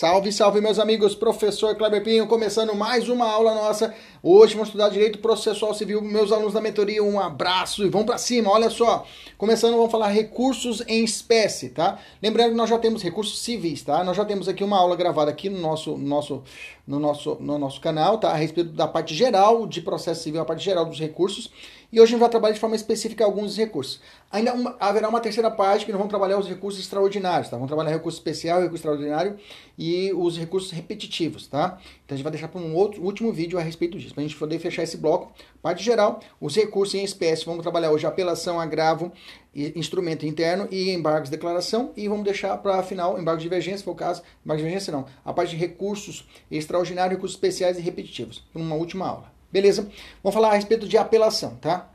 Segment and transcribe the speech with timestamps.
[0.00, 1.14] Salve, salve, meus amigos.
[1.14, 3.94] Professor Kleber Pinho, começando mais uma aula nossa.
[4.22, 6.00] Hoje vamos estudar Direito Processual Civil.
[6.00, 8.50] Meus alunos da mentoria, um abraço e vamos para cima.
[8.50, 9.04] Olha só.
[9.36, 11.98] Começando, vamos falar recursos em espécie, tá?
[12.22, 14.02] Lembrando que nós já temos recursos civis, tá?
[14.02, 16.42] Nós já temos aqui uma aula gravada aqui no nosso, nosso,
[16.86, 18.30] no nosso, no nosso canal, tá?
[18.30, 21.50] A respeito da parte geral de processo civil, a parte geral dos recursos.
[21.92, 24.00] E hoje a gente vai trabalhar de forma específica alguns recursos.
[24.30, 27.56] Ainda uma, haverá uma terceira parte que nós vamos trabalhar os recursos extraordinários, tá?
[27.56, 29.36] Vamos trabalhar recurso especial, recurso extraordinário
[29.76, 31.80] e os recursos repetitivos, tá?
[32.04, 34.26] Então a gente vai deixar para um outro último vídeo a respeito disso, para a
[34.26, 35.32] gente poder fechar esse bloco.
[35.60, 39.10] Parte geral, os recursos em espécie, vamos trabalhar hoje apelação, agravo,
[39.52, 43.84] instrumento interno e embargos de declaração e vamos deixar para final embargo de divergência, se
[43.84, 47.80] for o caso, embargo de divergência não, a parte de recursos extraordinários, recursos especiais e
[47.80, 49.39] repetitivos, uma última aula.
[49.52, 49.88] Beleza?
[50.22, 51.90] Vamos falar a respeito de apelação, tá?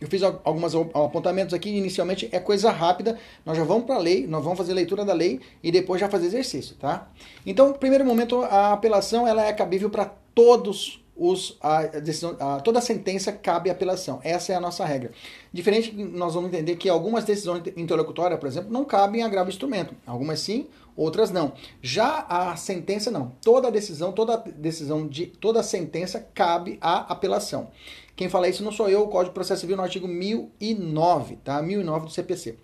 [0.00, 4.28] Eu fiz alguns apontamentos aqui, inicialmente é coisa rápida, nós já vamos para a lei,
[4.28, 7.08] nós vamos fazer leitura da lei e depois já fazer exercício, tá?
[7.44, 10.04] Então, primeiro momento, a apelação ela é cabível para
[10.34, 14.20] todos os, a decisão, a, toda a sentença cabe apelação.
[14.22, 15.10] Essa é a nossa regra.
[15.52, 19.96] Diferente, nós vamos entender que algumas decisões interlocutórias, por exemplo, não cabem a grave instrumento.
[20.06, 21.52] Algumas sim, outras não.
[21.80, 23.32] Já a sentença não.
[23.42, 27.70] Toda decisão, toda decisão de toda sentença cabe à apelação.
[28.16, 31.62] Quem fala isso não sou eu, o Código de Processo Civil no artigo 1009, tá?
[31.62, 32.58] 1009 do CPC.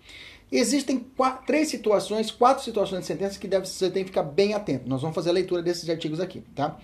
[0.51, 4.53] Existem quatro, três situações, quatro situações de sentença que deve, você tem que ficar bem
[4.53, 4.87] atento.
[4.87, 6.77] Nós vamos fazer a leitura desses artigos aqui, tá?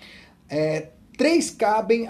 [0.48, 2.06] É, Três cabem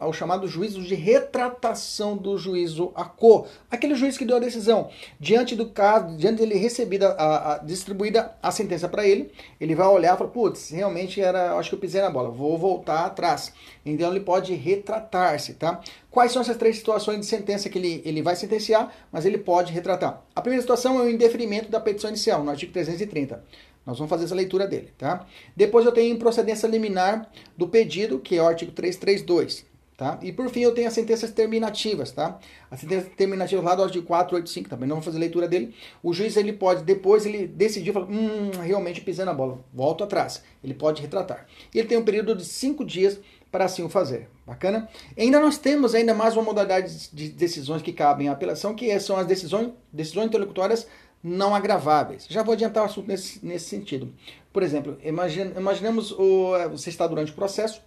[0.00, 3.46] ao chamado juízo de retratação do juízo a co.
[3.68, 4.90] Aquele juiz que deu a decisão.
[5.18, 9.88] Diante do caso, diante dele recebida, a, a distribuída a sentença para ele, ele vai
[9.88, 13.52] olhar e falar, putz, realmente era, acho que eu pisei na bola, vou voltar atrás.
[13.84, 15.80] Então ele pode retratar-se, tá?
[16.10, 19.72] Quais são essas três situações de sentença que ele, ele vai sentenciar, mas ele pode
[19.72, 20.22] retratar?
[20.34, 23.44] A primeira situação é o indeferimento da petição inicial, no artigo 330.
[23.88, 25.24] Nós vamos fazer essa leitura dele, tá?
[25.56, 29.64] Depois eu tenho improcedência liminar do pedido, que é o artigo 332,
[29.96, 30.18] tá?
[30.20, 32.38] E por fim eu tenho as sentenças terminativas, tá?
[32.70, 35.74] As sentenças terminativas lá do artigo 485, também não vamos fazer leitura dele.
[36.02, 40.42] O juiz ele pode, depois ele decidiu, falar, hum, realmente pisei na bola, volto atrás.
[40.62, 41.46] Ele pode retratar.
[41.74, 43.18] E ele tem um período de cinco dias
[43.50, 44.28] para assim o fazer.
[44.46, 44.86] Bacana?
[45.16, 49.00] E ainda nós temos ainda mais uma modalidade de decisões que cabem à apelação, que
[49.00, 50.86] são as decisões, decisões interlocutórias
[51.22, 52.26] não agraváveis.
[52.28, 54.12] Já vou adiantar o assunto nesse, nesse sentido.
[54.52, 57.80] Por exemplo, imagine, imaginemos o, é, você está durante o processo,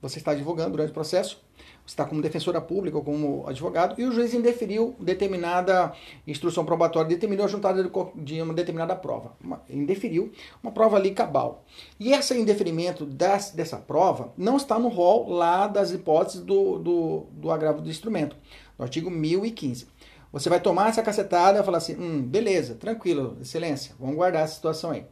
[0.00, 1.40] você está advogando durante o processo,
[1.84, 5.92] você está como defensora pública ou como advogado, e o juiz indeferiu determinada
[6.26, 9.32] instrução probatória, determinou a juntada de uma determinada prova.
[9.42, 10.32] Uma, indeferiu
[10.62, 11.64] uma prova ali cabal.
[11.98, 17.26] E esse indeferimento das, dessa prova não está no rol lá das hipóteses do, do,
[17.32, 18.36] do agravo do instrumento,
[18.78, 19.86] no artigo 1015.
[20.32, 24.54] Você vai tomar essa cacetada e falar assim: hum, beleza, tranquilo, excelência, vamos guardar essa
[24.54, 25.04] situação aí.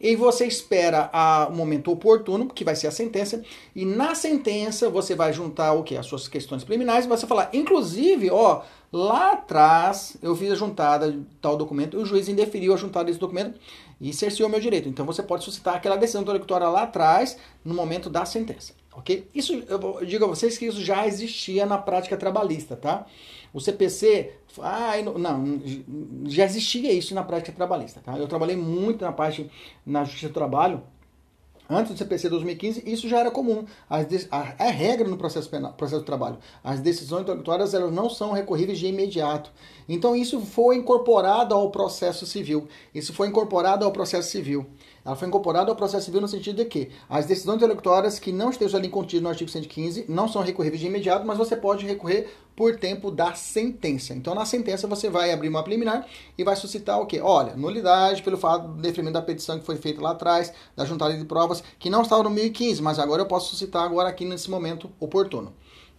[0.00, 1.08] E você espera
[1.48, 3.42] o momento oportuno, que vai ser a sentença,
[3.74, 5.96] e na sentença você vai juntar o que?
[5.96, 8.62] As suas questões preliminares, e você falar, inclusive, ó,
[8.92, 13.06] lá atrás eu fiz a juntada de tal documento, e o juiz indeferiu a juntada
[13.06, 13.58] desse documento
[14.00, 14.88] e cerceou meu direito.
[14.88, 18.74] Então você pode suscitar aquela decisão intelectual lá atrás, no momento da sentença.
[18.92, 19.28] Ok?
[19.34, 23.06] Isso eu digo a vocês que isso já existia na prática trabalhista, tá?
[23.52, 25.60] O CPC, ah, não,
[26.26, 28.16] já existia isso na prática trabalhista, tá?
[28.18, 29.50] Eu trabalhei muito na parte
[29.84, 30.82] na Justiça do Trabalho,
[31.68, 33.64] antes do CPC 2015, isso já era comum.
[33.88, 36.38] As a, é regra no processo, penal, processo do trabalho.
[36.62, 39.50] As decisões intelectuais elas não são recorríveis de imediato.
[39.88, 42.68] Então isso foi incorporado ao processo civil.
[42.94, 44.66] Isso foi incorporado ao processo civil.
[45.04, 48.50] Ela foi incorporada ao processo civil no sentido de que as decisões intelectuais que não
[48.50, 52.30] estejam ali contidas no artigo 115 não são recorríveis de imediato, mas você pode recorrer
[52.56, 54.14] por tempo da sentença.
[54.14, 56.06] Então, na sentença, você vai abrir uma preliminar
[56.38, 57.20] e vai suscitar o quê?
[57.20, 61.16] Olha, nulidade pelo fato do deferimento da petição que foi feita lá atrás, da juntada
[61.16, 64.50] de provas, que não estava no 1015, mas agora eu posso suscitar agora aqui nesse
[64.50, 65.52] momento oportuno.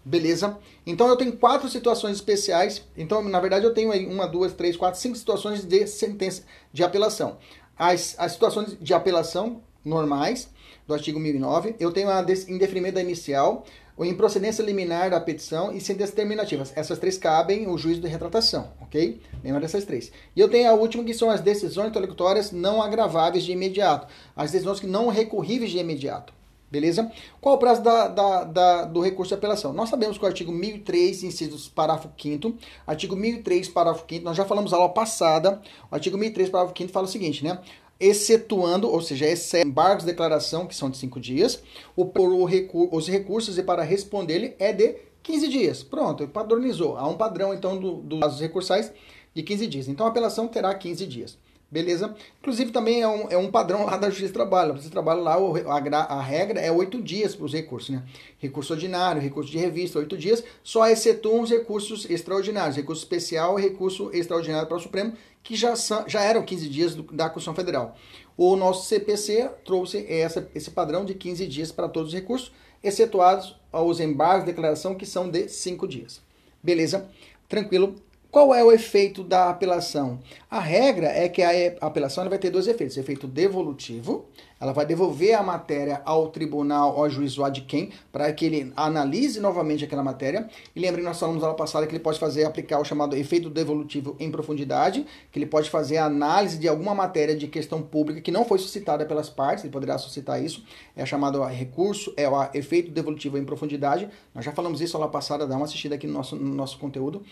[0.04, 0.58] Beleza?
[0.86, 2.84] Então eu tenho quatro situações especiais.
[2.96, 6.84] Então, na verdade, eu tenho aí uma, duas, três, quatro, cinco situações de sentença de
[6.84, 7.38] apelação.
[7.78, 10.50] As, as situações de apelação normais
[10.88, 13.66] do artigo 1009, eu tenho a indeferimento da inicial,
[13.97, 16.74] ou improcedência liminar da petição e sentenças terminativas.
[16.75, 19.21] Essas três cabem o juízo de retratação, ok?
[19.44, 20.12] Lembra dessas três.
[20.36, 24.07] E eu tenho a última que são as decisões intelectuais não agraváveis de imediato.
[24.36, 26.33] As decisões que não recorríveis de imediato.
[26.69, 27.09] Beleza?
[27.39, 29.71] Qual o prazo da, da, da, do recurso de apelação?
[29.71, 32.53] Nós sabemos que o artigo 1003, incisos parágrafo 5
[32.86, 37.06] artigo 1003, parágrafo 5 nós já falamos aula passada, o artigo 1003, parágrafo 5 fala
[37.06, 37.59] o seguinte, né?
[38.00, 39.25] Excetuando, ou seja,
[39.62, 41.62] embargos de declaração, que são de 5 dias,
[41.95, 45.83] o, o recu os recursos e para responder-lhe é de 15 dias.
[45.83, 46.97] Pronto, padronizou.
[46.97, 48.92] Há um padrão, então, dos do, casos recursais
[49.33, 49.88] de 15 dias.
[49.88, 51.38] Então, a apelação terá 15 dias.
[51.75, 52.16] Beleza?
[52.39, 54.69] Inclusive também é um, é um padrão lá da Justiça do Trabalho.
[54.69, 58.01] A Justiça do Trabalho lá, a, a regra é oito dias para os recursos, né?
[58.39, 63.62] Recurso ordinário, recurso de revista, oito dias, só excetuam os recursos extraordinários, recurso especial e
[63.62, 65.12] recurso extraordinário para o Supremo,
[65.44, 67.98] que já, são, já eram 15 dias do, da Constituição Federal.
[68.38, 73.54] O nosso CPC trouxe essa, esse padrão de 15 dias para todos os recursos, excetuados
[73.74, 76.22] os embargos de declaração, que são de 5 dias.
[76.63, 77.10] Beleza?
[77.50, 77.95] Tranquilo?
[78.36, 80.20] Qual é o efeito da apelação?
[80.52, 84.26] A regra é que a apelação vai ter dois efeitos: efeito devolutivo,
[84.60, 89.40] ela vai devolver a matéria ao tribunal, ao juízo de quem, para que ele analise
[89.40, 90.50] novamente aquela matéria.
[90.76, 93.50] E lembre nós falamos na aula passada que ele pode fazer aplicar o chamado efeito
[93.50, 98.20] devolutivo em profundidade, que ele pode fazer a análise de alguma matéria de questão pública
[98.20, 100.62] que não foi suscitada pelas partes, ele poderá suscitar isso.
[100.94, 104.10] É chamado recurso, é o efeito devolutivo em profundidade.
[104.34, 106.78] Nós já falamos isso na aula passada, dá uma assistida aqui no nosso, no nosso
[106.78, 107.24] conteúdo.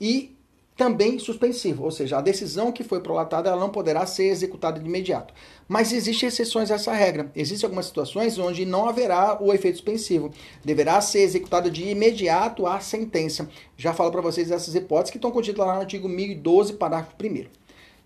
[0.00, 0.36] E
[0.76, 4.86] também suspensivo, ou seja, a decisão que foi prolatada ela não poderá ser executada de
[4.86, 5.32] imediato.
[5.68, 7.30] Mas existem exceções a essa regra.
[7.34, 10.32] Existem algumas situações onde não haverá o efeito suspensivo.
[10.64, 13.48] Deverá ser executada de imediato a sentença.
[13.76, 17.46] Já falo para vocês essas hipóteses que estão contidas lá no artigo 1012, parágrafo 1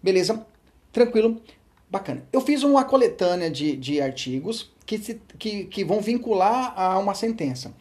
[0.03, 0.47] Beleza?
[0.93, 1.41] Tranquilo?
[1.91, 2.23] Bacana.
[2.31, 7.15] Eu fiz uma coletânea de, de artigos que, se, que, que vão vincular a uma
[7.15, 7.75] sentença.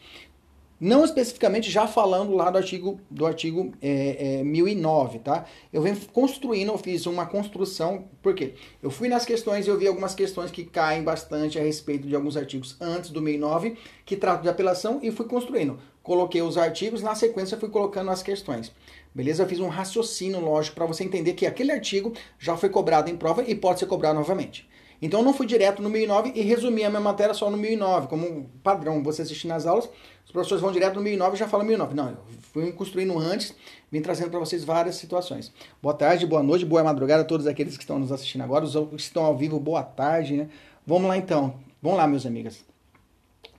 [0.79, 5.45] Não especificamente já falando lá do artigo, do artigo é, é, 1009, tá?
[5.74, 9.88] Eu venho construindo, eu fiz uma construção, porque eu fui nas questões e eu vi
[9.88, 13.75] algumas questões que caem bastante a respeito de alguns artigos antes do 1009,
[14.06, 15.79] que tratam de apelação, e fui construindo.
[16.03, 18.71] Coloquei os artigos, na sequência fui colocando as questões.
[19.15, 19.41] Beleza?
[19.44, 23.18] Eu fiz um raciocínio lógico para você entender que aquele artigo já foi cobrado em
[23.18, 24.69] prova e pode ser cobrado novamente.
[25.01, 28.07] Então eu não fui direto no 1009 e resumi a minha matéria só no 1009,
[28.07, 29.89] como padrão, você assistir nas aulas,
[30.27, 31.95] os professores vão direto no 1009 e já falam 1009.
[31.95, 32.18] Não, eu
[32.51, 33.56] fui construindo antes,
[33.89, 35.53] vim trazendo para vocês várias situações.
[35.81, 38.75] Boa tarde, boa noite, boa madrugada a todos aqueles que estão nos assistindo agora, os
[38.89, 40.50] que estão ao vivo, boa tarde, né?
[40.85, 41.56] Vamos lá então.
[41.81, 42.65] Vamos lá, meus amigas.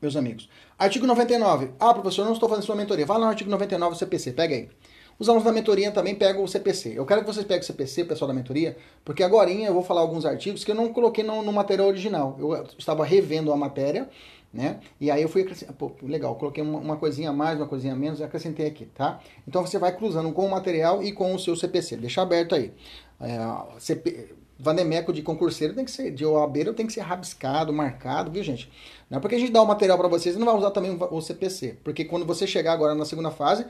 [0.00, 0.47] Meus amigos.
[0.79, 1.70] Artigo 99.
[1.81, 3.06] Ah, professor, não estou fazendo sua mentoria.
[3.06, 4.69] Vai lá no artigo 99 do CPC, pega aí.
[5.19, 6.93] Os alunos da mentoria também pegam o CPC.
[6.94, 10.03] Eu quero que vocês peguem o CPC, pessoal da mentoria, porque agora eu vou falar
[10.03, 12.37] alguns artigos que eu não coloquei no, no material original.
[12.38, 14.09] Eu estava revendo a matéria,
[14.53, 14.81] né?
[15.00, 17.93] E aí eu fui acrescentar, pô, legal, coloquei uma, uma, coisinha a mais, uma coisinha
[17.93, 19.21] a menos acrescentei aqui, tá?
[19.47, 21.97] Então você vai cruzando com o material e com o seu CPC.
[21.97, 22.73] Deixa aberto aí.
[23.21, 23.39] É,
[23.79, 28.43] CP, Vanemeco de concurseiro tem que ser, de OAB tem que ser rabiscado, marcado, viu,
[28.43, 28.69] gente?
[29.09, 31.21] Não é porque a gente dá o material para vocês não vai usar também o
[31.21, 31.77] CPC.
[31.85, 33.65] Porque quando você chegar agora na segunda fase,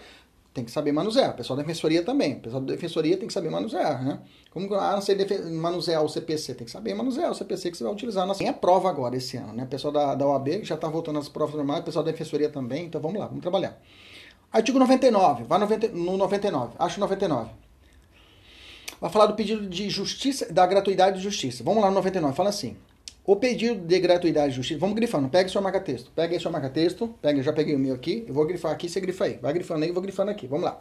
[0.58, 1.30] tem que saber manusear.
[1.30, 2.34] O pessoal da defensoria também.
[2.34, 4.18] O pessoal da defensoria tem que saber manusear, né?
[4.50, 5.16] Como ah, não sei
[5.50, 8.26] manusear o CPC, tem que saber manusear o CPC que você vai utilizar.
[8.26, 8.34] Na...
[8.34, 9.64] Tem a prova agora esse ano, né?
[9.64, 12.48] O pessoal da, da OAB já está voltando às provas normais, o pessoal da defensoria
[12.48, 13.80] também, então vamos lá, vamos trabalhar.
[14.52, 15.58] Artigo 99, vai
[15.92, 17.50] no 99, acho 99.
[19.00, 21.62] Vai falar do pedido de justiça, da gratuidade de justiça.
[21.62, 22.76] Vamos lá no 99, fala assim.
[23.28, 27.14] O pedido de gratuidade de justiça, vamos grifando, pega seu marca-texto, pega aí seu marca-texto,
[27.20, 29.82] pega, já peguei o meu aqui, eu vou grifar aqui, você grifa aí, vai grifando
[29.82, 30.80] aí, eu vou grifando aqui, vamos lá.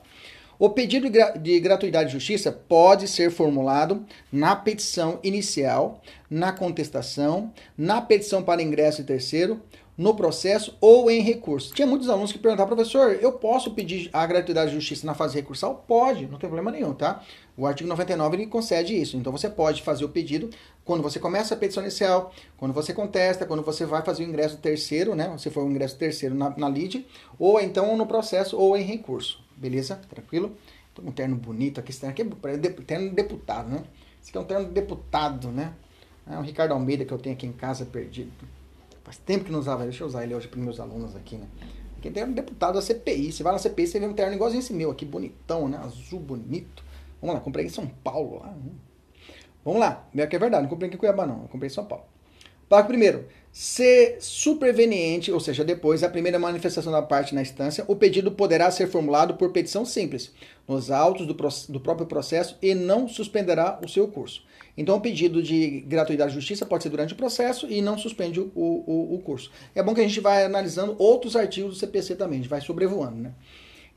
[0.58, 8.00] O pedido de gratuidade de justiça pode ser formulado na petição inicial, na contestação, na
[8.00, 9.62] petição para ingresso de terceiro,
[9.98, 11.74] no processo ou em recurso.
[11.74, 15.36] Tinha muitos alunos que perguntavam, professor, eu posso pedir a gratuidade de justiça na fase
[15.36, 15.84] recursal?
[15.86, 17.22] Pode, não tem problema nenhum, tá?
[17.58, 19.18] O artigo 99 ele concede isso.
[19.18, 20.52] Então você pode fazer o pedido
[20.86, 24.58] quando você começa a petição inicial, quando você contesta, quando você vai fazer o ingresso
[24.58, 25.36] terceiro, né?
[25.40, 27.08] Se for o ingresso terceiro na, na LID,
[27.40, 29.44] ou então no processo ou em recurso.
[29.56, 29.96] Beleza?
[30.08, 30.56] Tranquilo?
[30.94, 33.84] Tô com um terno bonito aqui, esse terno aqui é terno deputado, né?
[34.22, 35.74] Esse aqui é um terno deputado, né?
[36.30, 38.32] É um Ricardo Almeida que eu tenho aqui em casa perdido.
[39.04, 39.84] Faz tempo que não usava.
[39.84, 41.48] Deixa eu usar ele hoje para meus alunos aqui, né?
[41.98, 43.32] Aqui tem um deputado da CPI.
[43.32, 45.78] Você vai na CPI, você vê um terno igualzinho esse meu aqui, bonitão, né?
[45.78, 46.84] Azul bonito.
[47.22, 48.42] Vamos lá, comprei em São Paulo.
[48.44, 48.54] Ah.
[49.64, 50.08] Vamos lá.
[50.14, 51.44] Meu que é verdade, não comprei aqui em Cuiabá, não.
[51.44, 52.06] Eu comprei em São Paulo.
[52.70, 53.26] Parágrafo primeiro.
[53.52, 58.70] Se superveniente, ou seja, depois da primeira manifestação da parte na instância, o pedido poderá
[58.70, 60.32] ser formulado por petição simples,
[60.68, 64.46] nos autos do, do próprio processo e não suspenderá o seu curso.
[64.78, 68.40] Então, o pedido de gratuidade de justiça pode ser durante o processo e não suspende
[68.40, 69.52] o, o, o curso.
[69.74, 72.62] É bom que a gente vai analisando outros artigos do CPC também, a gente vai
[72.62, 73.34] sobrevoando, né?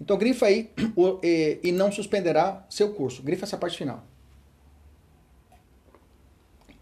[0.01, 3.23] Então, grifa aí o, e, e não suspenderá seu curso.
[3.23, 4.07] Grifa essa parte final.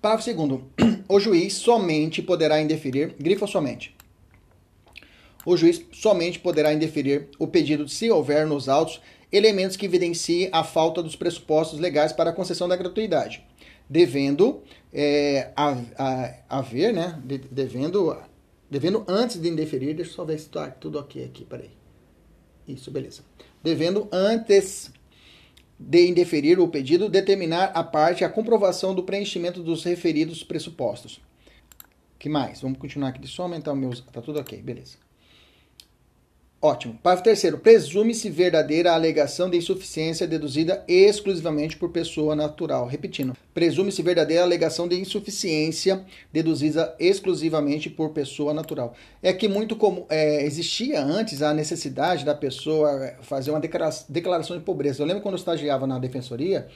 [0.00, 0.70] Parágrafo segundo.
[1.10, 3.96] O juiz somente poderá indeferir, grifa somente.
[5.46, 9.00] O juiz somente poderá indeferir o pedido se houver nos autos
[9.32, 13.42] elementos que evidenciem a falta dos pressupostos legais para a concessão da gratuidade
[13.88, 15.50] devendo é,
[16.48, 17.20] haver, né?
[17.50, 18.16] devendo,
[18.70, 21.77] devendo antes de indeferir, deixa eu só ver se está tudo ok aqui, peraí.
[22.68, 23.22] Isso, beleza.
[23.62, 24.92] Devendo antes
[25.78, 31.20] de indeferir o pedido, determinar a parte a comprovação do preenchimento dos referidos pressupostos.
[32.18, 32.60] que mais?
[32.60, 33.90] Vamos continuar aqui, só aumentar o meu...
[34.12, 34.98] Tá tudo ok, beleza.
[36.60, 36.98] Ótimo.
[37.00, 37.58] Parágrafo terceiro.
[37.58, 42.84] Presume-se verdadeira a alegação de insuficiência deduzida exclusivamente por pessoa natural.
[42.84, 43.36] Repetindo.
[43.54, 48.94] Presume-se verdadeira a alegação de insuficiência deduzida exclusivamente por pessoa natural.
[49.22, 54.64] É que muito como é, existia antes a necessidade da pessoa fazer uma declaração de
[54.64, 55.00] pobreza.
[55.00, 56.66] Eu lembro quando eu estagiava na defensoria,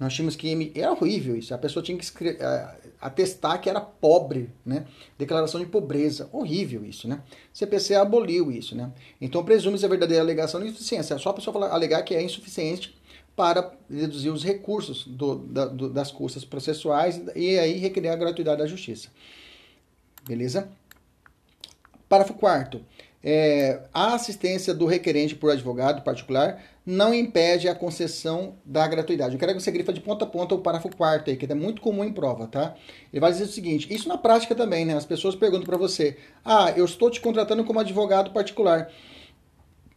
[0.00, 0.72] nós tínhamos que.
[0.74, 1.54] Era horrível isso.
[1.54, 4.86] A pessoa tinha que escrever, é, atestar que era pobre, né?
[5.18, 6.26] Declaração de pobreza.
[6.32, 7.20] Horrível isso, né?
[7.52, 8.90] CPC aboliu isso, né?
[9.20, 11.12] Então presume-se a verdadeira alegação de insuficiência.
[11.12, 12.98] É só a pessoa falar, alegar que é insuficiente
[13.36, 18.62] para deduzir os recursos do, da, do, das custas processuais e aí requerer a gratuidade
[18.62, 19.10] da justiça.
[20.26, 20.70] Beleza?
[22.08, 22.84] Parágrafo 4
[23.22, 29.34] é, a assistência do requerente por advogado particular não impede a concessão da gratuidade.
[29.34, 31.54] Eu quero que você grifa de ponta a ponta o parágrafo 4 aí, que é
[31.54, 32.74] muito comum em prova, tá?
[33.12, 34.96] Ele vai dizer o seguinte, isso na prática também, né?
[34.96, 38.90] As pessoas perguntam para você, ah, eu estou te contratando como advogado particular.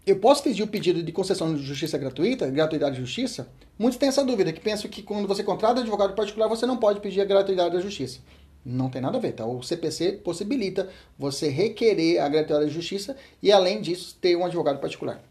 [0.06, 3.48] Eu posso pedir o pedido de concessão de justiça gratuita, gratuidade de justiça?
[3.80, 7.00] Muitos têm essa dúvida, que pensam que quando você contrata advogado particular, você não pode
[7.00, 8.20] pedir a gratuidade da justiça.
[8.66, 9.46] Não tem nada a ver, tá?
[9.46, 14.80] O CPC possibilita você requerer a gratuidade de justiça e, além disso, ter um advogado
[14.80, 15.22] particular.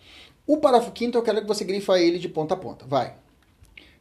[0.46, 2.84] O parágrafo quinto eu quero que você grifa ele de ponta a ponta.
[2.86, 3.14] Vai.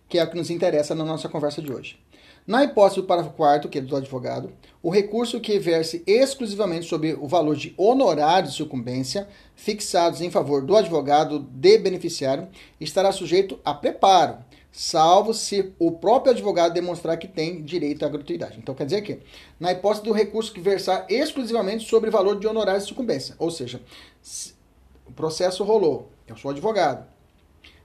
[0.09, 1.97] Que é o que nos interessa na nossa conversa de hoje.
[2.45, 7.13] Na hipótese do parágrafo 4 que é do advogado, o recurso que verse exclusivamente sobre
[7.13, 12.47] o valor de honorários de sucumbência fixados em favor do advogado de beneficiário
[12.79, 14.37] estará sujeito a preparo,
[14.71, 18.57] salvo se o próprio advogado demonstrar que tem direito à gratuidade.
[18.57, 19.19] Então quer dizer que,
[19.59, 23.81] na hipótese do recurso que versar exclusivamente sobre valor de honorários de sucumbência, ou seja,
[25.05, 27.05] o processo rolou, eu sou advogado,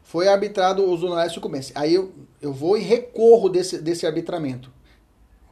[0.03, 4.71] foi arbitrado os honorários de sucumbência, aí eu, eu vou e recorro desse, desse arbitramento,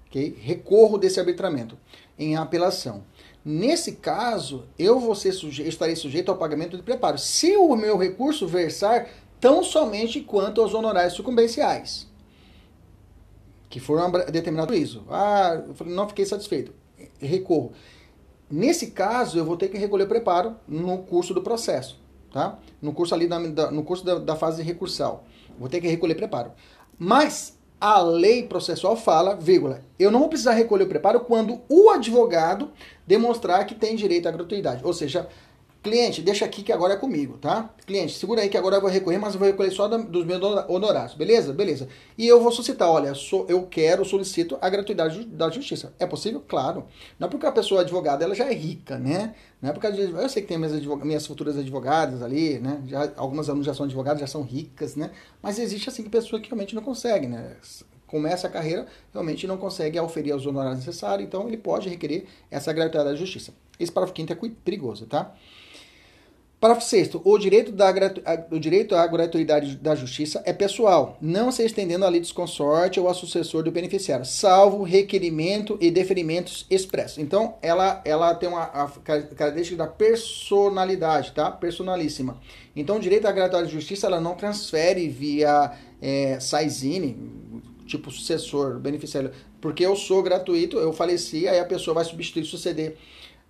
[0.06, 0.38] ok?
[0.40, 1.76] Recorro desse arbitramento
[2.16, 3.02] em apelação.
[3.44, 7.18] Nesse caso, eu vou ser suje estarei sujeito ao pagamento de preparo.
[7.18, 9.06] Se o meu recurso versar
[9.44, 12.08] tão somente quanto aos honorários sucumbenciais,
[13.68, 15.04] que foram determinados isso.
[15.10, 16.72] Ah, não fiquei satisfeito,
[17.20, 17.72] recorro.
[18.50, 22.00] Nesse caso, eu vou ter que recolher preparo no curso do processo,
[22.32, 22.58] tá?
[22.80, 25.26] No curso ali, da, no curso da, da fase recursal.
[25.58, 26.52] Vou ter que recolher preparo.
[26.98, 31.90] Mas a lei processual fala, vírgula, eu não vou precisar recolher o preparo quando o
[31.90, 32.70] advogado
[33.06, 34.82] demonstrar que tem direito à gratuidade.
[34.82, 35.28] Ou seja,
[35.84, 37.68] Cliente, deixa aqui que agora é comigo, tá?
[37.86, 40.42] Cliente, segura aí que agora eu vou recorrer, mas eu vou recolher só dos meus
[40.66, 41.52] honorários, beleza?
[41.52, 41.86] Beleza.
[42.16, 45.92] E eu vou solicitar, olha, sou, eu quero, solicito a gratuidade da justiça.
[45.98, 46.42] É possível?
[46.48, 46.86] Claro.
[47.18, 49.34] Não é porque a pessoa advogada, ela já é rica, né?
[49.60, 50.72] Não é porque eu sei que tem minhas,
[51.04, 52.82] minhas futuras advogadas ali, né?
[52.86, 55.10] Já, algumas alunos já são advogadas, já são ricas, né?
[55.42, 57.56] Mas existe assim pessoa que realmente não consegue, né?
[58.06, 62.72] começa a carreira, realmente não consegue oferir os honorários necessários, então ele pode requerer essa
[62.72, 63.52] gratuidade da justiça.
[63.78, 65.34] Esse parágrafo quinto é perigoso, tá?
[66.64, 67.92] Parágrafo 6 o direito, da,
[68.50, 73.06] o direito à gratuidade da justiça é pessoal, não se estendendo à lei consorte ou
[73.06, 77.18] ao sucessor do beneficiário, salvo requerimento e deferimentos expressos.
[77.18, 78.64] Então, ela, ela tem uma
[79.04, 81.50] característica da personalidade, tá?
[81.50, 82.40] Personalíssima.
[82.74, 87.14] Então, o direito à gratuidade de justiça, ela não transfere via é, Saizine,
[87.86, 92.96] tipo sucessor, beneficiário, porque eu sou gratuito, eu faleci, aí a pessoa vai substituir, suceder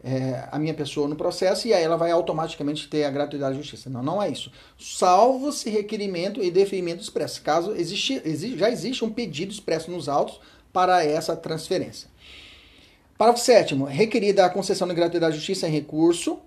[0.05, 3.63] é, a minha pessoa no processo e aí ela vai automaticamente ter a gratuidade da
[3.63, 3.89] justiça.
[3.89, 4.53] Não, não é isso.
[4.79, 7.41] Salvo se requerimento e deferimento expresso.
[7.43, 10.39] Caso existe, existe, já existe um pedido expresso nos autos
[10.71, 12.11] para essa transferência.
[13.17, 16.39] Parágrafo 7 requerida a concessão de gratuidade da justiça em recurso,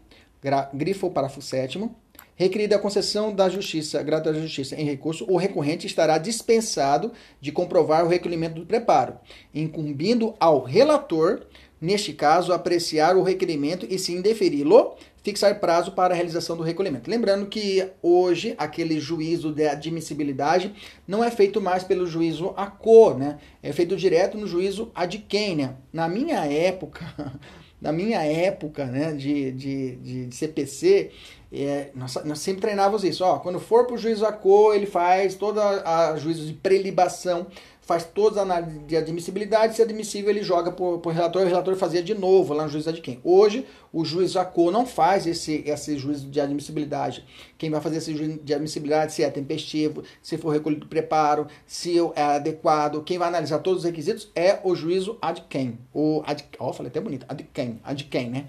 [0.42, 1.90] gra, grifo parágrafo 7
[2.38, 7.12] requerida a concessão da justiça, gratuidade da justiça em recurso, o recorrente estará dispensado
[7.42, 9.16] de comprovar o requerimento do preparo,
[9.52, 11.42] incumbindo ao relator
[11.80, 17.10] neste caso, apreciar o requerimento e, se indeferi-lo, fixar prazo para a realização do recolhimento.
[17.10, 20.74] Lembrando que hoje aquele juízo de admissibilidade
[21.08, 23.38] não é feito mais pelo juízo ACO, né?
[23.62, 25.76] É feito direto no juízo ADQUEM, né?
[25.92, 27.06] Na minha época,
[27.82, 31.12] na minha época, né, de, de, de, CPC,
[31.52, 33.24] é, nós, nós, sempre treinávamos isso.
[33.24, 37.48] Ó, quando for para o juízo ACO, ele faz toda a juízo de prelibação
[37.88, 41.74] faz toda a análise de admissibilidade, se admissível ele joga para o relator, o relator
[41.78, 43.22] fazia de novo lá no juiz de quem.
[43.24, 47.24] Hoje, o juiz ACO não faz esse, esse juízo de admissibilidade.
[47.58, 51.98] Quem vai fazer esse juízo de admissibilidade, se é tempestivo, se for recolhido preparo, se
[52.14, 55.80] é adequado, quem vai analisar todos os requisitos é o juízo ad quem.
[55.94, 58.48] O ad, ó, falei até bonito, ad quem, ad quem, né?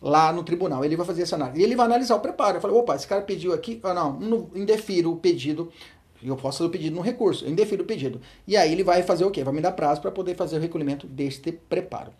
[0.00, 1.60] Lá no tribunal, ele vai fazer essa análise.
[1.60, 2.56] E ele vai analisar o preparo.
[2.56, 5.70] Eu falei, opa, esse cara pediu aqui, ah, não, não indefiro o pedido
[6.22, 8.20] Eu posso fazer o pedido no recurso, eu indefiro o pedido.
[8.46, 9.42] E aí ele vai fazer o quê?
[9.42, 12.12] Vai me dar prazo para poder fazer o recolhimento deste preparo.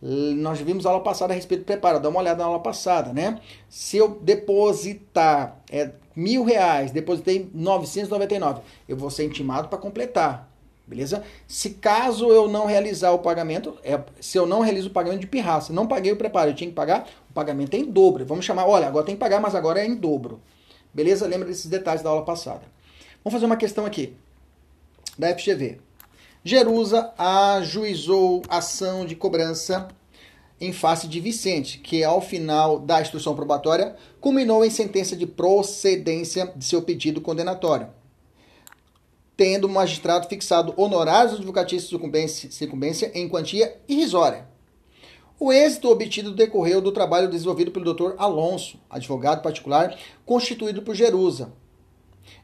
[0.00, 3.40] Nós vimos aula passada a respeito do preparo, dá uma olhada na aula passada, né?
[3.68, 10.48] Se eu depositar é, mil reais, depositei 999, eu vou ser intimado para completar,
[10.86, 11.24] beleza?
[11.48, 15.26] Se caso eu não realizar o pagamento, é, se eu não realizo o pagamento de
[15.26, 18.24] pirraça, não paguei o preparo, eu tinha que pagar, o pagamento é em dobro.
[18.24, 20.40] Vamos chamar, olha, agora tem que pagar, mas agora é em dobro.
[20.94, 21.26] Beleza?
[21.26, 22.62] Lembra desses detalhes da aula passada.
[23.28, 24.14] Vamos fazer uma questão aqui,
[25.18, 25.80] da FGV.
[26.42, 29.86] Jerusa ajuizou ação de cobrança
[30.58, 36.50] em face de Vicente, que ao final da instrução probatória culminou em sentença de procedência
[36.56, 37.90] de seu pedido condenatório,
[39.36, 44.48] tendo o magistrado fixado honorários advocatícios de sucumbência em quantia irrisória.
[45.38, 48.14] O êxito obtido decorreu do trabalho desenvolvido pelo Dr.
[48.16, 49.94] Alonso, advogado particular
[50.24, 51.52] constituído por Jerusa,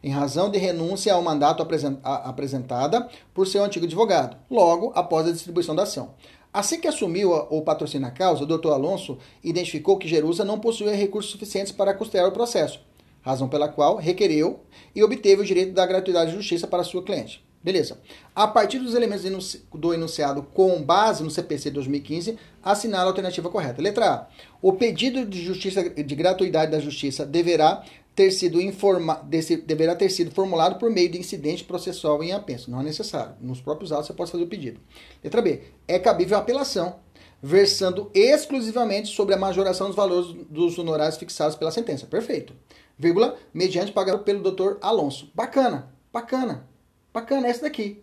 [0.04, 1.66] em razão de renúncia ao mandato
[2.04, 6.14] apresentada por seu antigo advogado, logo após a distribuição da ação.
[6.52, 8.68] Assim que assumiu o patrocínio da causa, o Dr.
[8.68, 12.80] Alonso identificou que Jerusa não possuía recursos suficientes para custear o processo,
[13.22, 14.60] razão pela qual requereu
[14.94, 17.42] e obteve o direito da gratuidade de justiça para sua cliente.
[17.64, 17.98] Beleza.
[18.36, 23.80] A partir dos elementos do enunciado com base no CPC 2015, assinala a alternativa correta.
[23.80, 24.26] Letra A.
[24.60, 27.82] O pedido de justiça de gratuidade da justiça deverá
[28.14, 29.20] ter sido informa,
[29.66, 32.70] deverá ter sido formulado por meio de incidente processual em apenso.
[32.70, 33.34] Não é necessário.
[33.40, 34.80] Nos próprios autos você pode fazer o pedido.
[35.22, 35.62] Letra B.
[35.88, 37.00] É cabível a apelação,
[37.42, 42.06] versando exclusivamente sobre a majoração dos valores dos honorários fixados pela sentença.
[42.06, 42.54] Perfeito.
[42.96, 45.30] Vírgula, mediante pagamento pelo doutor Alonso.
[45.34, 46.68] Bacana, bacana,
[47.12, 48.02] bacana essa daqui.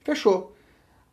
[0.00, 0.56] Fechou.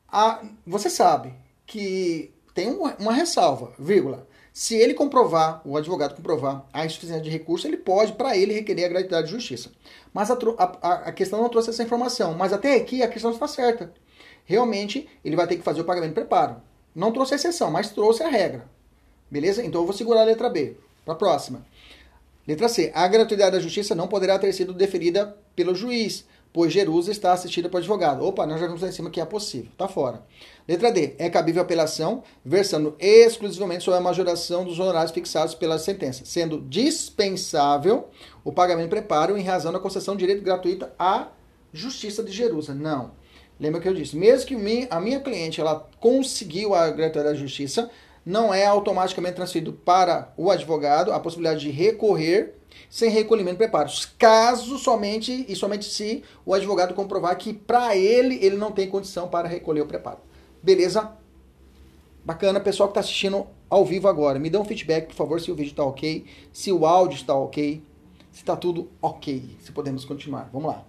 [0.07, 1.33] A, você sabe
[1.65, 4.24] que tem uma, uma ressalva, vírgula.
[4.57, 8.85] Se ele comprovar, o advogado comprovar a insuficiência de recurso, ele pode, para ele, requerer
[8.85, 9.69] a gratuidade de justiça.
[10.13, 10.37] Mas a,
[10.81, 12.33] a, a, questão não trouxe essa informação.
[12.35, 13.93] Mas até aqui a questão está certa.
[14.45, 16.55] Realmente, ele vai ter que fazer o pagamento de preparo.
[16.95, 18.65] Não trouxe a exceção, mas trouxe a regra.
[19.29, 19.61] Beleza?
[19.61, 20.77] Então eu vou segurar a letra B.
[21.03, 21.65] Para a próxima.
[22.47, 22.93] Letra C.
[22.95, 26.23] A gratuidade da justiça não poderá ter sido deferida pelo juiz,
[26.55, 28.25] pois Jerusa está assistida por advogado.
[28.25, 29.69] Opa, nós já vimos lá em cima que é possível.
[29.73, 30.23] Está fora.
[30.65, 31.13] Letra D.
[31.19, 38.07] É cabível apelação, versando exclusivamente sobre a majoração dos honorários fixados pela sentença, sendo dispensável
[38.41, 41.27] o pagamento de preparo em razão da concessão de direito gratuito à
[41.73, 42.73] justiça de Jerusa.
[42.73, 43.11] Não.
[43.59, 47.91] Lembra que eu disse, mesmo que a minha cliente ela conseguiu a gratuidade da justiça,
[48.25, 52.55] não é automaticamente transferido para o advogado a possibilidade de recorrer
[52.89, 54.05] sem recolhimento de preparos.
[54.17, 59.27] Caso somente e somente se o advogado comprovar que para ele ele não tem condição
[59.27, 60.19] para recolher o preparo.
[60.61, 61.15] Beleza?
[62.23, 65.51] Bacana, pessoal que está assistindo ao vivo agora, me dá um feedback, por favor, se
[65.51, 67.83] o vídeo está ok, se o áudio está ok,
[68.31, 70.49] se está tudo ok, se podemos continuar.
[70.51, 70.85] Vamos lá.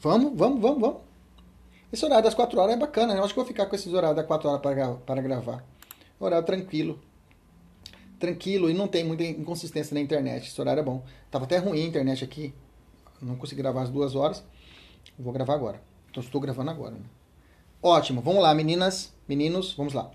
[0.00, 1.09] Vamos, vamos, vamos, vamos.
[1.92, 3.20] Esse horário das 4 horas é bacana, né?
[3.20, 5.64] Eu acho que vou ficar com esses horários das 4 horas para, para gravar.
[6.20, 7.00] Horário tranquilo.
[8.18, 10.48] Tranquilo e não tem muita inconsistência na internet.
[10.48, 11.02] Esse horário é bom.
[11.30, 12.54] Tava até ruim a internet aqui.
[13.20, 14.44] Não consegui gravar as duas horas.
[15.18, 15.82] Vou gravar agora.
[16.10, 16.92] Então estou gravando agora.
[16.92, 17.00] Né?
[17.82, 18.20] Ótimo.
[18.20, 19.74] Vamos lá, meninas, meninos.
[19.74, 20.10] Vamos lá.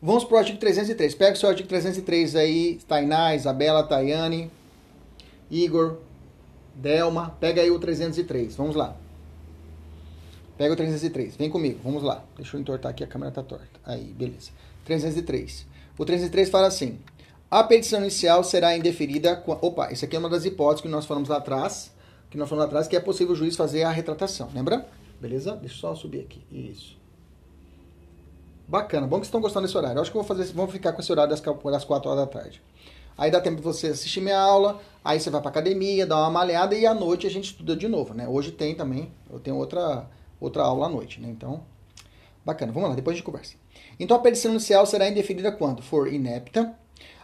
[0.00, 1.14] Vamos pro artigo 303.
[1.14, 2.80] Pega o seu artigo 303 aí.
[2.88, 4.50] Tainá, Isabela, Tayane,
[5.50, 5.98] Igor,
[6.74, 7.36] Delma.
[7.38, 8.56] Pega aí o 303.
[8.56, 8.96] Vamos lá.
[10.56, 12.22] Pega o 303, vem comigo, vamos lá.
[12.36, 13.80] Deixa eu entortar aqui, a câmera tá torta.
[13.84, 14.50] Aí, beleza.
[14.84, 15.66] 303.
[15.98, 16.98] O 303 fala assim:
[17.50, 19.42] a petição inicial será indeferida.
[19.46, 21.92] Opa, isso aqui é uma das hipóteses que nós falamos lá atrás,
[22.30, 24.86] que nós falamos lá atrás, que é possível o juiz fazer a retratação, lembra?
[25.20, 25.54] Beleza?
[25.56, 26.42] Deixa eu só subir aqui.
[26.50, 26.96] Isso.
[28.66, 29.98] Bacana, bom que vocês estão gostando desse horário.
[29.98, 32.26] Eu acho que vou fazer, vamos ficar com esse horário das, das 4 horas da
[32.26, 32.62] tarde.
[33.18, 36.30] Aí dá tempo de você assistir minha aula, aí você vai pra academia, dá uma
[36.30, 38.26] malhada e à noite a gente estuda de novo, né?
[38.26, 40.08] Hoje tem também, eu tenho outra
[40.42, 41.28] outra aula à noite, né?
[41.28, 41.62] Então,
[42.44, 42.72] bacana.
[42.72, 43.54] Vamos lá, depois a gente conversa.
[43.98, 46.76] Então, a petição inicial será indeferida quando for inepta,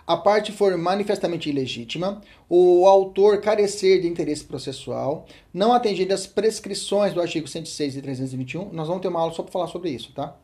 [0.07, 7.13] a parte for manifestamente ilegítima, o autor carecer de interesse processual, não atender as prescrições
[7.13, 8.71] do artigo 106 e 321.
[8.73, 10.35] Nós vamos ter uma aula só para falar sobre isso, tá?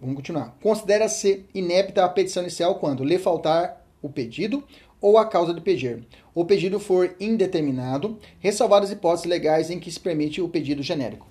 [0.00, 0.56] Vamos continuar.
[0.60, 4.64] Considera-se inepta a petição inicial quando lhe faltar o pedido
[5.00, 6.04] ou a causa de pedir.
[6.34, 11.28] O pedido for indeterminado, ressalvadas hipóteses legais em que se permite o pedido genérico.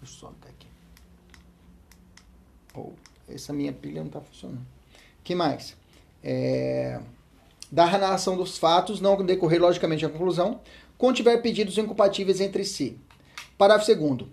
[0.00, 0.66] Deixa eu só aqui.
[2.74, 2.92] Oh,
[3.28, 4.66] essa minha pilha não está funcionando.
[5.24, 5.76] que mais?
[6.22, 7.00] É,
[7.70, 10.60] da narração dos fatos, não decorrer logicamente a conclusão,
[10.96, 12.98] quando tiver pedidos incompatíveis entre si.
[13.56, 14.28] Parágrafo 2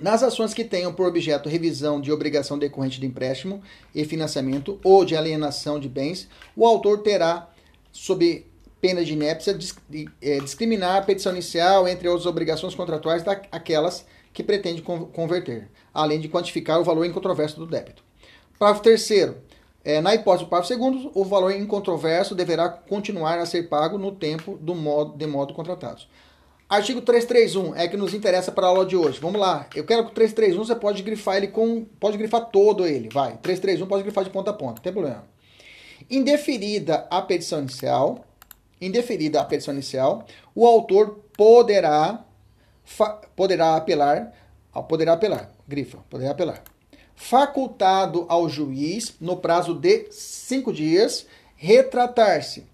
[0.00, 3.62] Nas ações que tenham por objeto revisão de obrigação decorrente de empréstimo
[3.94, 7.50] e financiamento ou de alienação de bens, o autor terá,
[7.92, 8.46] sob
[8.80, 9.56] pena de inépcia,
[10.22, 14.06] é, discriminar a petição inicial entre as obrigações contratuais daquelas
[14.36, 18.04] que pretende converter, além de quantificar o valor incontroverso do débito.
[18.58, 19.38] Parágrafo terceiro.
[19.82, 24.12] É, na hipótese do parágrafo segundo, o valor incontroverso deverá continuar a ser pago no
[24.12, 26.02] tempo do modo, de modo contratado.
[26.68, 29.18] Artigo 331 é que nos interessa para a aula de hoje.
[29.18, 29.66] Vamos lá.
[29.74, 31.86] Eu quero que o 331 você pode grifar ele com.
[31.98, 33.08] Pode grifar todo ele.
[33.10, 33.38] Vai.
[33.38, 35.24] 331 pode grifar de ponta a ponta, não tem problema.
[36.10, 38.22] Indeferida a petição inicial,
[38.78, 42.25] indeferida a petição inicial, o autor poderá
[43.34, 44.32] poderá apelar,
[44.88, 46.62] poderá apelar, grifa, poderá apelar.
[47.14, 52.66] Facultado ao juiz, no prazo de cinco dias, retratar-se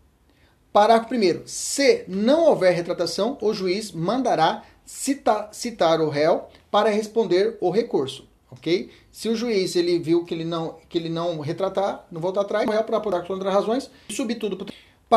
[0.73, 1.43] Parágrafo 1.
[1.47, 8.27] Se não houver retratação, o juiz mandará citar, citar o réu para responder o recurso.
[8.51, 8.91] Ok?
[9.11, 12.67] Se o juiz ele viu que ele não, que ele não retratar, não voltar atrás,
[12.67, 14.67] o réu para apurar contra razões e subir tudo para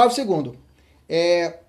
[0.09, 0.57] Parágrafo 2.
[1.07, 1.59] É,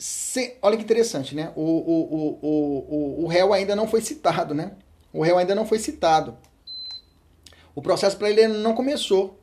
[0.00, 1.52] se, olha que interessante, né?
[1.54, 4.72] O, o, o, o, o réu ainda não foi citado, né?
[5.12, 6.38] O réu ainda não foi citado.
[7.74, 9.38] O processo para ele não começou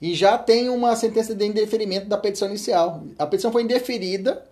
[0.00, 3.04] e já tem uma sentença de indeferimento da petição inicial.
[3.18, 4.42] A petição foi indeferida,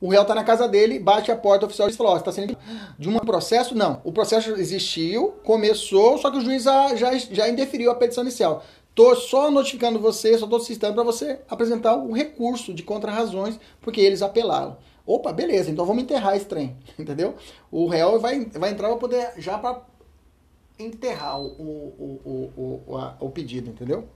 [0.00, 2.56] o réu está na casa dele, bate a porta oficial e falou: Ó, está sendo
[2.96, 3.74] de um processo?
[3.74, 4.00] Não.
[4.04, 8.64] O processo existiu, começou, só que o juiz já, já, já indeferiu a petição inicial.
[8.96, 14.00] Estou só notificando você, só estou citando para você apresentar o recurso de contra-razões, porque
[14.00, 14.78] eles apelaram.
[15.04, 17.34] Opa, beleza, então vamos enterrar esse trem, entendeu?
[17.70, 19.82] O réu vai, vai entrar para poder já para
[20.78, 24.08] enterrar o, o, o, a, o pedido, entendeu?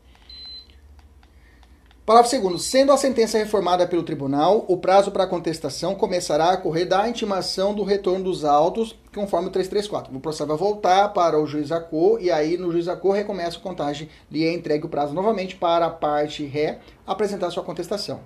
[2.07, 2.63] Parágrafo 2.
[2.63, 7.75] Sendo a sentença reformada pelo tribunal, o prazo para contestação começará a correr da intimação
[7.75, 10.17] do retorno dos autos, conforme o 334.
[10.17, 13.61] O processo vai voltar para o juiz ACO e aí no juiz ACO recomeça a
[13.61, 18.21] contagem e é entregue o prazo novamente para a parte ré apresentar sua contestação.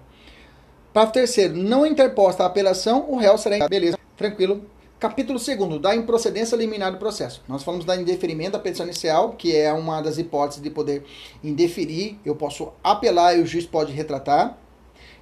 [0.93, 1.55] Parágrafo 3.
[1.55, 3.69] Não interposta a apelação, o réu será.
[3.69, 4.65] Beleza, tranquilo,
[5.05, 7.43] Capítulo 2 da improcedência liminar do processo.
[7.47, 11.05] Nós falamos da indeferimento da petição inicial, que é uma das hipóteses de poder
[11.43, 12.19] indeferir.
[12.25, 14.57] Eu posso apelar e o juiz pode retratar.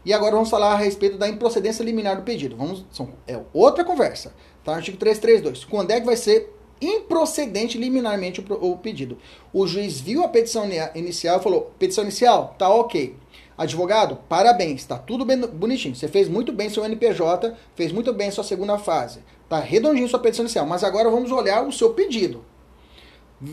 [0.05, 2.57] E agora vamos falar a respeito da improcedência liminar do pedido.
[2.57, 4.33] Vamos, são, é outra conversa.
[4.64, 4.77] Tá?
[4.77, 5.64] Artigo 332.
[5.64, 9.18] Quando é que vai ser improcedente liminarmente o, o pedido?
[9.53, 13.16] O juiz viu a petição inicial e falou: petição inicial, tá ok.
[13.57, 15.94] Advogado, parabéns, está tudo bem, bonitinho.
[15.94, 19.20] Você fez muito bem seu NPJ, fez muito bem sua segunda fase.
[19.48, 20.66] Tá redondinho sua petição inicial.
[20.66, 22.44] Mas agora vamos olhar o seu pedido.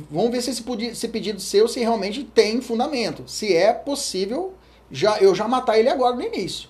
[0.10, 3.24] Vamos ver se esse, esse pedido seu se realmente tem fundamento.
[3.28, 4.54] Se é possível
[4.91, 6.69] já eu já matar ele agora no início.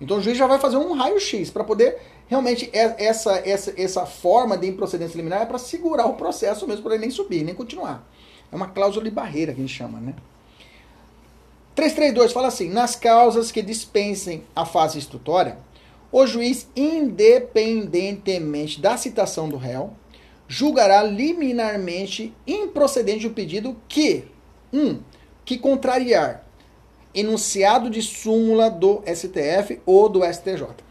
[0.00, 1.98] Então o juiz já vai fazer um raio-x para poder
[2.30, 6.94] realmente essa, essa, essa forma de improcedência liminar é para segurar o processo mesmo, para
[6.94, 8.08] ele nem subir, nem continuar.
[8.52, 10.14] É uma cláusula de barreira que a gente chama, né?
[11.74, 15.58] 332 fala assim: nas causas que dispensem a fase instrutória,
[16.12, 19.92] o juiz, independentemente da citação do réu,
[20.46, 24.24] julgará liminarmente improcedente o pedido que,
[24.72, 25.00] um,
[25.44, 26.44] que contrariar
[27.12, 30.89] enunciado de súmula do STF ou do STJ.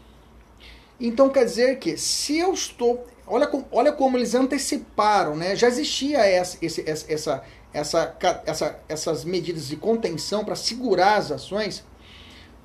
[1.00, 3.06] Então quer dizer que se eu estou.
[3.26, 5.56] Olha, olha como eles anteciparam, né?
[5.56, 11.84] Já existia essa, esse, essa, essa, essa, essas medidas de contenção para segurar as ações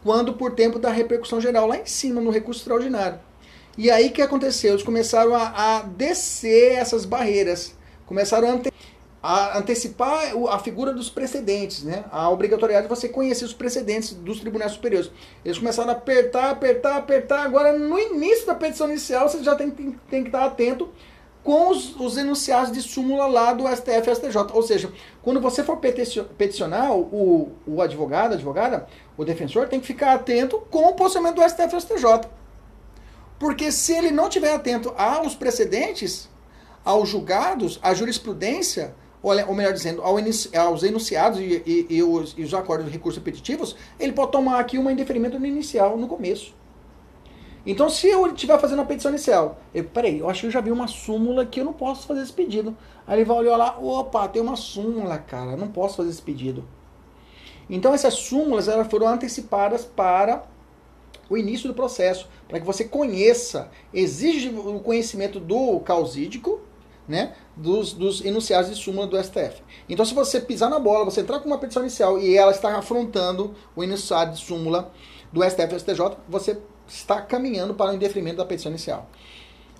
[0.03, 3.19] quando por tempo da repercussão geral, lá em cima, no recurso extraordinário.
[3.77, 4.73] E aí que aconteceu?
[4.73, 8.71] Eles começaram a, a descer essas barreiras, começaram a, ante,
[9.25, 12.05] a, antecipar a figura dos precedentes, né?
[12.11, 15.09] a obrigatoriedade de você conhecer os precedentes dos tribunais superiores.
[15.43, 17.43] Eles começaram a apertar, apertar, apertar.
[17.43, 20.89] Agora, no início da petição inicial, você já tem, tem, tem que estar atento
[21.43, 24.37] com os, os, enunciados de súmula lá do STF e STJ.
[24.53, 28.85] Ou seja, quando você for peticionar o, o advogado, a advogada,
[29.17, 32.29] o defensor tem que ficar atento com o posicionamento do STF e STJ.
[33.39, 36.29] Porque se ele não tiver atento aos precedentes,
[36.83, 38.93] aos julgados, à jurisprudência,
[39.25, 43.75] ou melhor dizendo, aos enunciados e, e, e, os, e os acordos de recursos repetitivos,
[43.99, 46.53] ele pode tomar aqui um indeferimento no inicial, no começo.
[47.65, 50.61] Então, se eu estiver fazendo a petição inicial, eu, peraí, eu acho que eu já
[50.61, 52.77] vi uma súmula que eu não posso fazer esse pedido.
[53.07, 56.63] Aí ele vai olhar lá, opa, tem uma súmula, cara, não posso fazer esse pedido.
[57.67, 60.43] Então, essas súmulas elas foram antecipadas para
[61.27, 66.61] o início do processo, para que você conheça, exige o conhecimento do causídico,
[67.07, 69.61] né, dos, dos enunciados de súmula do STF.
[69.87, 72.77] Então, se você pisar na bola, você entrar com uma petição inicial e ela está
[72.77, 74.91] afrontando o enunciado de súmula
[75.31, 79.09] do STF e STJ, você está caminhando para o indeferimento da petição inicial.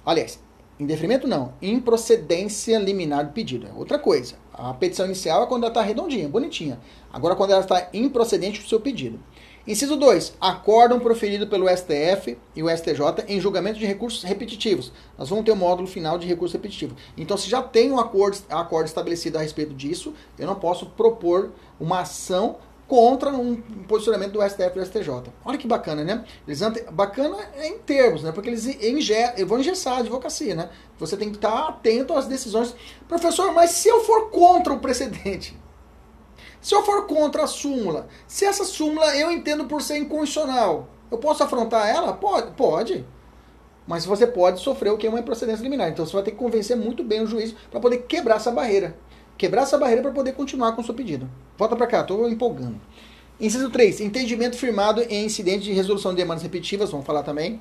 [0.05, 0.39] Aliás,
[0.77, 1.53] Indeferimento não.
[1.61, 3.65] Improcedência liminar do pedido.
[3.65, 4.35] É outra coisa.
[4.53, 6.79] A petição inicial é quando ela está redondinha, bonitinha.
[7.13, 9.17] Agora, quando ela está improcedente do seu pedido.
[9.67, 10.35] Inciso 2.
[10.39, 14.91] Acórdão proferido pelo STF e o STJ em julgamento de recursos repetitivos.
[15.17, 16.95] Nós vamos ter o um módulo final de recurso repetitivo.
[17.17, 21.51] Então, se já tem um acordo, acordo estabelecido a respeito disso, eu não posso propor
[21.79, 23.55] uma ação contra um
[23.87, 25.33] posicionamento do STF e do STJ.
[25.43, 26.23] Olha que bacana, né?
[26.47, 28.31] Eles bacana em termos, né?
[28.31, 28.67] Porque eles
[29.47, 30.69] vão engessar a advocacia, né?
[30.99, 32.75] Você tem que estar atento às decisões.
[33.07, 35.57] Professor, mas se eu for contra o precedente?
[36.65, 41.19] Se eu for contra a súmula, se essa súmula eu entendo por ser inconstitucional, eu
[41.19, 42.11] posso afrontar ela?
[42.13, 43.05] Pode, pode.
[43.85, 45.89] Mas você pode sofrer o que é uma improcedência liminar.
[45.89, 48.97] Então você vai ter que convencer muito bem o juiz para poder quebrar essa barreira
[49.37, 51.29] quebrar essa barreira para poder continuar com o seu pedido.
[51.55, 52.79] Volta para cá, estou empolgando.
[53.39, 54.01] Inciso 3.
[54.01, 57.59] Entendimento firmado em incidente de resolução de demandas repetitivas, vamos falar também.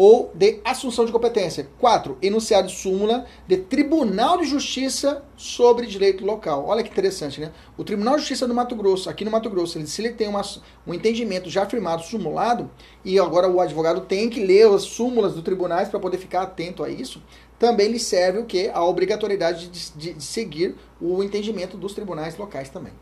[0.00, 1.68] Ou de assunção de competência.
[1.80, 2.18] 4.
[2.22, 6.66] Enunciado de súmula de Tribunal de Justiça sobre direito local.
[6.68, 7.50] Olha que interessante, né?
[7.76, 10.42] O Tribunal de Justiça do Mato Grosso, aqui no Mato Grosso, se ele tem uma,
[10.86, 12.70] um entendimento já firmado, sumulado,
[13.04, 16.84] e agora o advogado tem que ler as súmulas do tribunais para poder ficar atento
[16.84, 17.20] a isso,
[17.58, 18.68] também lhe serve o que?
[18.68, 22.92] A obrigatoriedade de, de, de seguir o entendimento dos tribunais locais também.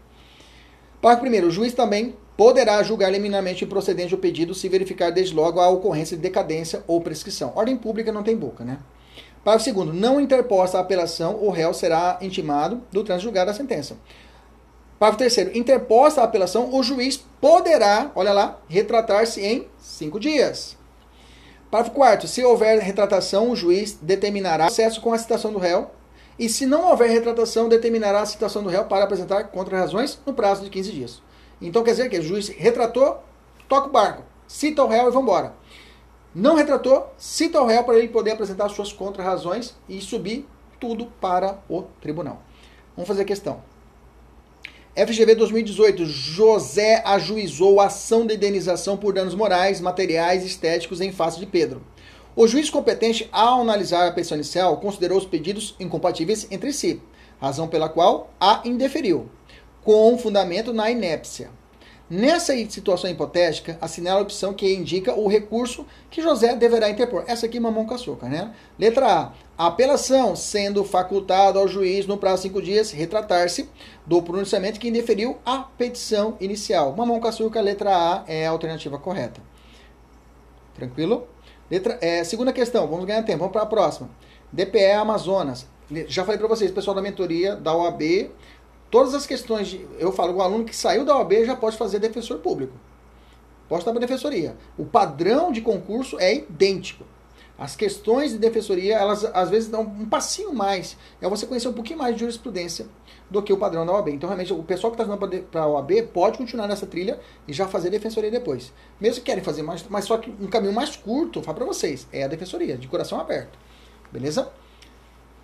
[1.03, 1.47] Parágrafo 1.
[1.47, 6.17] O juiz também poderá julgar liminarmente improcedente o pedido se verificar desde logo a ocorrência
[6.17, 7.53] de decadência ou prescrição.
[7.55, 8.79] Ordem pública não tem boca, né?
[9.43, 9.95] Parágrafo 2.
[9.95, 13.97] Não interposta a apelação, o réu será intimado do trânsito da sentença.
[14.99, 15.57] Parágrafo 3.
[15.57, 20.77] Interposta a apelação, o juiz poderá, olha lá, retratar-se em cinco dias.
[21.71, 22.29] Parágrafo 4.
[22.29, 25.91] Se houver retratação, o juiz determinará acesso com a citação do réu.
[26.39, 30.65] E se não houver retratação, determinará a citação do réu para apresentar contra-razões no prazo
[30.65, 31.26] de 15 dias.
[31.61, 33.23] Então quer dizer que o juiz retratou,
[33.69, 35.55] toca o barco, cita o réu e vambora.
[36.35, 40.47] Não retratou, cita o réu para ele poder apresentar suas contra-razões e subir
[40.79, 42.43] tudo para o tribunal.
[42.95, 43.63] Vamos fazer a questão.
[44.95, 51.39] FGV 2018, José ajuizou ação de indenização por danos morais, materiais e estéticos em face
[51.39, 51.83] de Pedro.
[52.35, 57.01] O juiz competente, ao analisar a petição inicial, considerou os pedidos incompatíveis entre si,
[57.41, 59.29] razão pela qual a indeferiu,
[59.87, 61.49] com fundamento na inépcia.
[62.11, 67.23] Nessa situação hipotética, assinala a opção que indica o recurso que José deverá interpor.
[67.29, 68.53] Essa aqui, mamão com açúcar, né?
[68.77, 69.67] Letra A.
[69.69, 73.69] Apelação, sendo facultado ao juiz no prazo de cinco dias, retratar-se
[74.05, 76.95] do pronunciamento que indeferiu a petição inicial.
[76.97, 79.41] Mamão com açúcar, letra A é a alternativa correta.
[80.75, 81.29] Tranquilo?
[81.71, 84.11] Letra, é, segunda questão, vamos ganhar tempo, vamos para a próxima.
[84.53, 85.67] DPE Amazonas.
[86.09, 88.31] Já falei para vocês, pessoal da mentoria da OAB,
[88.97, 91.99] Todas as questões, de, eu falo, o aluno que saiu da OAB já pode fazer
[91.99, 92.73] defensor público.
[93.69, 94.57] Pode estar para defensoria.
[94.79, 97.05] O padrão de concurso é idêntico.
[97.59, 100.97] As questões de defensoria, elas às vezes dão um passinho mais.
[101.21, 102.87] É você conhecer um pouquinho mais de jurisprudência
[103.31, 104.09] do que o padrão da OAB.
[104.09, 107.53] Então, realmente, o pessoal que está estudando para a OAB pode continuar nessa trilha e
[107.53, 108.73] já fazer defensoria depois.
[108.99, 112.09] Mesmo que querem fazer mais, mas só que um caminho mais curto, falo para vocês,
[112.11, 113.59] é a defensoria, de coração aberto.
[114.11, 114.51] Beleza?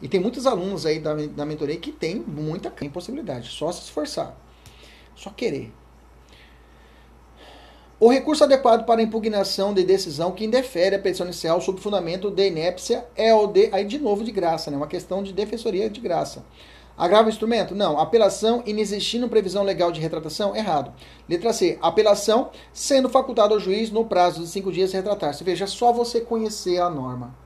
[0.02, 4.36] E tem muitos alunos aí da, da mentoria que tem muita possibilidade, só se esforçar,
[5.14, 5.72] só querer.
[8.00, 12.48] O recurso adequado para impugnação de decisão que indefere a petição inicial sob fundamento de
[12.48, 14.76] inépcia é o de, aí de novo de graça, né?
[14.76, 16.44] uma questão de defensoria de graça.
[16.98, 17.76] Agrava o instrumento?
[17.76, 18.00] Não.
[18.00, 20.54] Apelação inexistindo previsão legal de retratação?
[20.54, 20.92] Errado.
[21.28, 21.78] Letra C.
[21.80, 25.44] Apelação sendo facultado ao juiz no prazo de cinco dias retratar-se.
[25.44, 27.41] Veja, só você conhecer a norma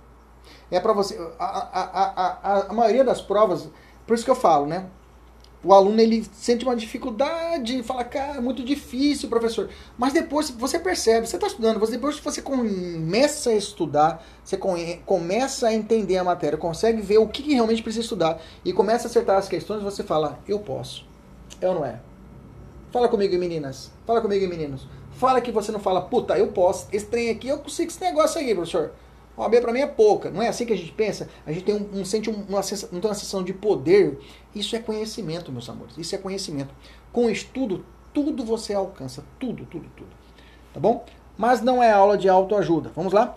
[0.70, 1.18] é para você.
[1.38, 3.68] A, a, a, a, maioria das provas,
[4.06, 4.86] por isso que eu falo, né?
[5.64, 9.68] O aluno ele sente uma dificuldade, fala, cara, é muito difícil, professor.
[9.98, 14.56] Mas depois você percebe, você está estudando, você, depois você começa a estudar, você
[15.04, 19.10] começa a entender a matéria, consegue ver o que realmente precisa estudar e começa a
[19.10, 21.04] acertar as questões, você fala, eu posso.
[21.60, 21.98] É ou não é?
[22.92, 23.90] Fala comigo, meninas.
[24.06, 24.86] Fala comigo, meninos.
[25.12, 26.86] Fala que você não fala, puta, eu posso.
[26.92, 28.92] Esse trem aqui, eu consigo esse negócio aí, professor.
[29.36, 30.30] OAB para mim é pouca.
[30.30, 31.28] Não é assim que a gente pensa?
[31.44, 34.18] A gente tem um, um sente uma, uma, uma sensação de poder.
[34.54, 35.96] Isso é conhecimento, meus amores.
[35.98, 36.74] Isso é conhecimento.
[37.12, 39.24] Com estudo, tudo você alcança.
[39.38, 40.10] Tudo, tudo, tudo.
[40.72, 41.04] Tá bom?
[41.36, 42.90] Mas não é aula de autoajuda.
[42.96, 43.36] Vamos lá?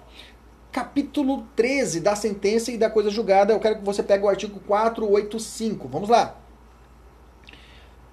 [0.72, 3.52] Capítulo 13 da sentença e da coisa julgada.
[3.52, 5.88] Eu quero que você pegue o artigo 485.
[5.90, 6.36] Vamos lá.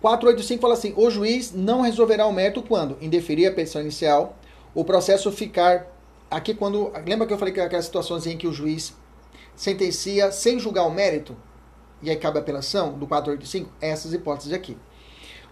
[0.01, 4.37] 485 fala assim: o juiz não resolverá o mérito quando indeferir a petição inicial,
[4.75, 5.96] o processo ficar
[6.31, 6.93] aqui quando.
[7.07, 8.95] Lembra que eu falei que aquelas situações em que o juiz
[9.55, 11.37] sentencia sem julgar o mérito,
[12.03, 13.71] e aí cabe a apelação do 485?
[13.81, 14.77] Essas hipóteses aqui.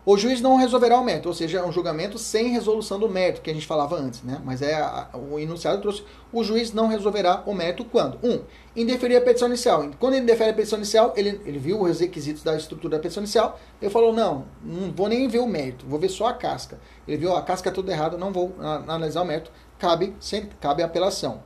[0.07, 3.40] O juiz não resolverá o mérito, ou seja, é um julgamento sem resolução do mérito,
[3.40, 4.38] que a gente falava antes, né?
[4.45, 6.05] Mas é a, o enunciado trouxe.
[6.31, 8.19] O juiz não resolverá o mérito quando?
[8.23, 8.43] Um,
[8.77, 9.88] indeferir a petição inicial.
[9.99, 13.23] Quando ele indefere a petição inicial, ele, ele viu os requisitos da estrutura da petição
[13.23, 16.79] inicial, ele falou: não, não vou nem ver o mérito, vou ver só a casca.
[17.09, 20.83] Ele viu a casca é tudo errado, não vou analisar o mérito, cabe, sem, cabe
[20.83, 21.43] apelação.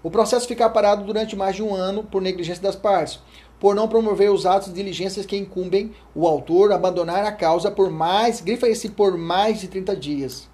[0.00, 3.20] O processo ficar parado durante mais de um ano por negligência das partes
[3.64, 7.88] por não promover os atos de diligências que incumbem o autor abandonar a causa por
[7.88, 10.50] mais, grifa esse por mais de 30 dias.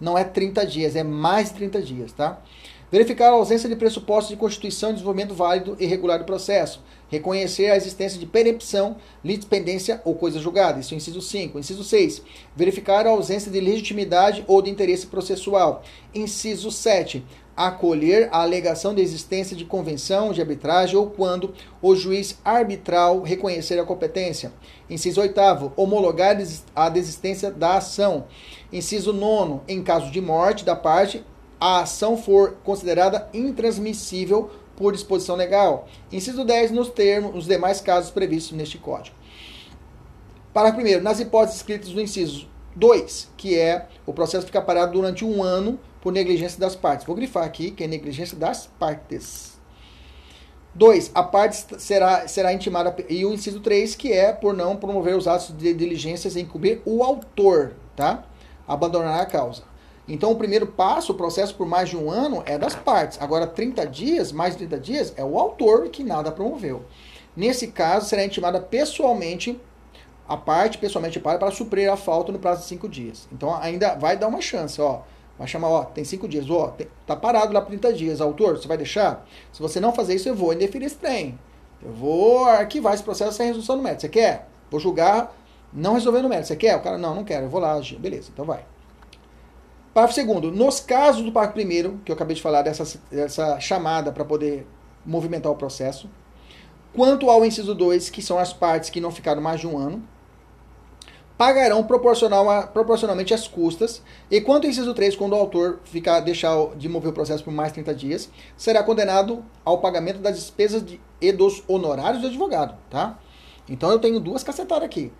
[0.00, 2.40] Não é 30 dias, é mais de 30 dias, tá?
[2.90, 6.82] Verificar a ausência de pressupostos de constituição e desenvolvimento válido e regular do processo.
[7.10, 10.80] Reconhecer a existência de perempção, litispendência ou coisa julgada.
[10.80, 11.58] Isso é o inciso 5.
[11.58, 12.22] Inciso 6.
[12.56, 15.82] Verificar a ausência de legitimidade ou de interesse processual.
[16.14, 17.22] Inciso 7
[17.56, 23.78] acolher a alegação de existência de convenção de arbitragem ou quando o juiz arbitral reconhecer
[23.78, 24.52] a competência.
[24.88, 26.36] Inciso 8 homologar
[26.74, 28.24] a desistência da ação.
[28.72, 31.24] Inciso 9 em caso de morte da parte,
[31.60, 35.88] a ação for considerada intransmissível por disposição legal.
[36.12, 39.16] Inciso 10 nos termos, nos demais casos previstos neste Código.
[40.52, 45.24] Para primeiro, nas hipóteses escritas do inciso 2, que é o processo ficar parado durante
[45.24, 47.06] um ano por negligência das partes.
[47.06, 49.54] Vou grifar aqui que é negligência das partes.
[50.74, 51.12] 2.
[51.14, 52.94] A parte será, será intimada.
[53.08, 56.82] E o inciso 3, que é por não promover os atos de diligências e encobrir
[56.84, 58.24] o autor, tá?
[58.68, 59.62] Abandonar a causa.
[60.06, 63.18] Então, o primeiro passo, o processo por mais de um ano, é das partes.
[63.22, 66.84] Agora, 30 dias, mais de 30 dias, é o autor que nada promoveu.
[67.34, 69.58] Nesse caso, será intimada pessoalmente
[70.28, 73.26] a parte, pessoalmente para, para suprir a falta no prazo de 5 dias.
[73.32, 75.02] Então, ainda vai dar uma chance, ó.
[75.38, 78.20] Vai chamar, ó, tem cinco dias, ó, tem, tá parado lá por 30 dias.
[78.20, 79.26] Autor, você vai deixar?
[79.52, 81.38] Se você não fazer isso, eu vou indeferir esse trem.
[81.82, 84.02] Eu vou arquivar esse processo sem resolução no mérito.
[84.02, 84.48] Você quer?
[84.70, 85.34] Vou julgar
[85.74, 86.48] não resolvendo o mérito.
[86.48, 86.76] Você quer?
[86.76, 87.98] O cara, não, não quero, eu vou lá agir.
[87.98, 88.64] Beleza, então vai.
[89.92, 90.52] Parágrafo segundo.
[90.52, 94.66] Nos casos do parágrafo primeiro, que eu acabei de falar dessa, dessa chamada para poder
[95.04, 96.08] movimentar o processo,
[96.94, 100.02] quanto ao inciso 2, que são as partes que não ficaram mais de um ano,
[101.36, 106.20] pagarão proporcional a, proporcionalmente as custas, e quanto ao inciso 3, quando o autor ficar,
[106.20, 110.84] deixar de mover o processo por mais 30 dias, será condenado ao pagamento das despesas
[110.84, 113.18] de, e dos honorários do advogado, tá?
[113.68, 115.12] Então eu tenho duas cacetadas aqui.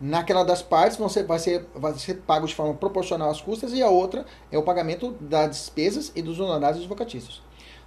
[0.00, 3.72] Naquela das partes vão ser, vai, ser, vai ser pago de forma proporcional às custas,
[3.72, 7.42] e a outra é o pagamento das despesas e dos honorários advocatícios.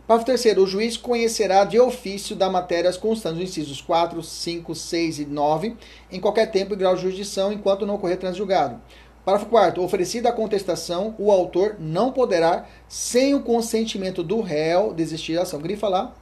[0.05, 4.75] Parágrafo terceiro, o juiz conhecerá de ofício da matéria as constantes dos incisos 4, 5,
[4.75, 5.77] 6 e 9
[6.11, 8.81] em qualquer tempo e grau de jurisdição enquanto não ocorrer transjulgado.
[9.23, 15.35] Parágrafo 4 oferecida a contestação, o autor não poderá, sem o consentimento do réu, desistir
[15.35, 15.61] da ação.
[15.61, 16.13] Grifa lá.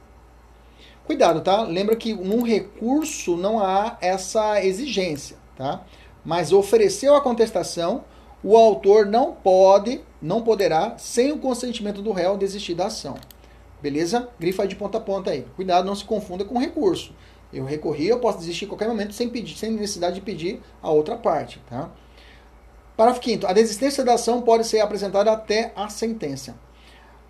[1.04, 1.62] Cuidado, tá?
[1.62, 5.84] Lembra que num recurso não há essa exigência, tá?
[6.24, 8.04] Mas ofereceu a contestação,
[8.44, 13.16] o autor não pode, não poderá, sem o consentimento do réu, desistir da ação.
[13.82, 14.28] Beleza?
[14.38, 15.44] Grifa de ponta a ponta aí.
[15.56, 17.12] Cuidado, não se confunda com recurso.
[17.52, 20.90] Eu recorri, eu posso desistir em qualquer momento sem pedir, sem necessidade de pedir a
[20.90, 21.90] outra parte, tá?
[22.96, 26.54] Parágrafo 5 A desistência da ação pode ser apresentada até a sentença.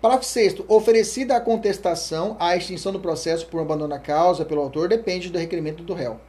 [0.01, 4.87] Parágrafo 6 Oferecida a contestação, a extinção do processo por abandono da causa pelo autor
[4.87, 6.19] depende do requerimento do réu.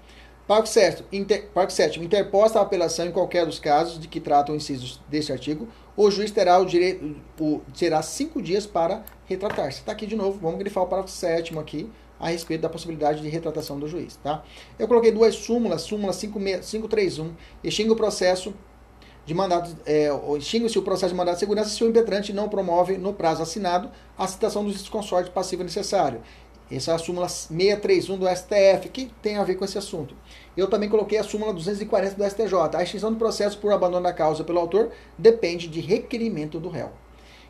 [0.47, 4.57] Parágrafo 7 Inter, parágrafo 7 Interposta a apelação em qualquer dos casos de que tratam
[4.57, 9.81] incisos deste artigo, o juiz terá o direito, o, terá cinco dias para retratar-se.
[9.81, 13.29] Está aqui de novo, vamos grifar o parágrafo 7 aqui, a respeito da possibilidade de
[13.29, 14.17] retratação do juiz.
[14.23, 14.43] Tá?
[14.79, 18.55] Eu coloquei duas súmulas, súmula 531, extingue o processo
[19.27, 22.99] de mandato, é, extingue-se o processo de mandato de segurança se o impetrante não promove
[22.99, 26.21] no prazo assinado a citação dos consorte passivo necessário.
[26.71, 30.15] Essa é a súmula 631 do STF, que tem a ver com esse assunto.
[30.57, 32.77] Eu também coloquei a súmula 240 do STJ.
[32.77, 36.93] A extinção do processo por abandono da causa pelo autor depende de requerimento do réu.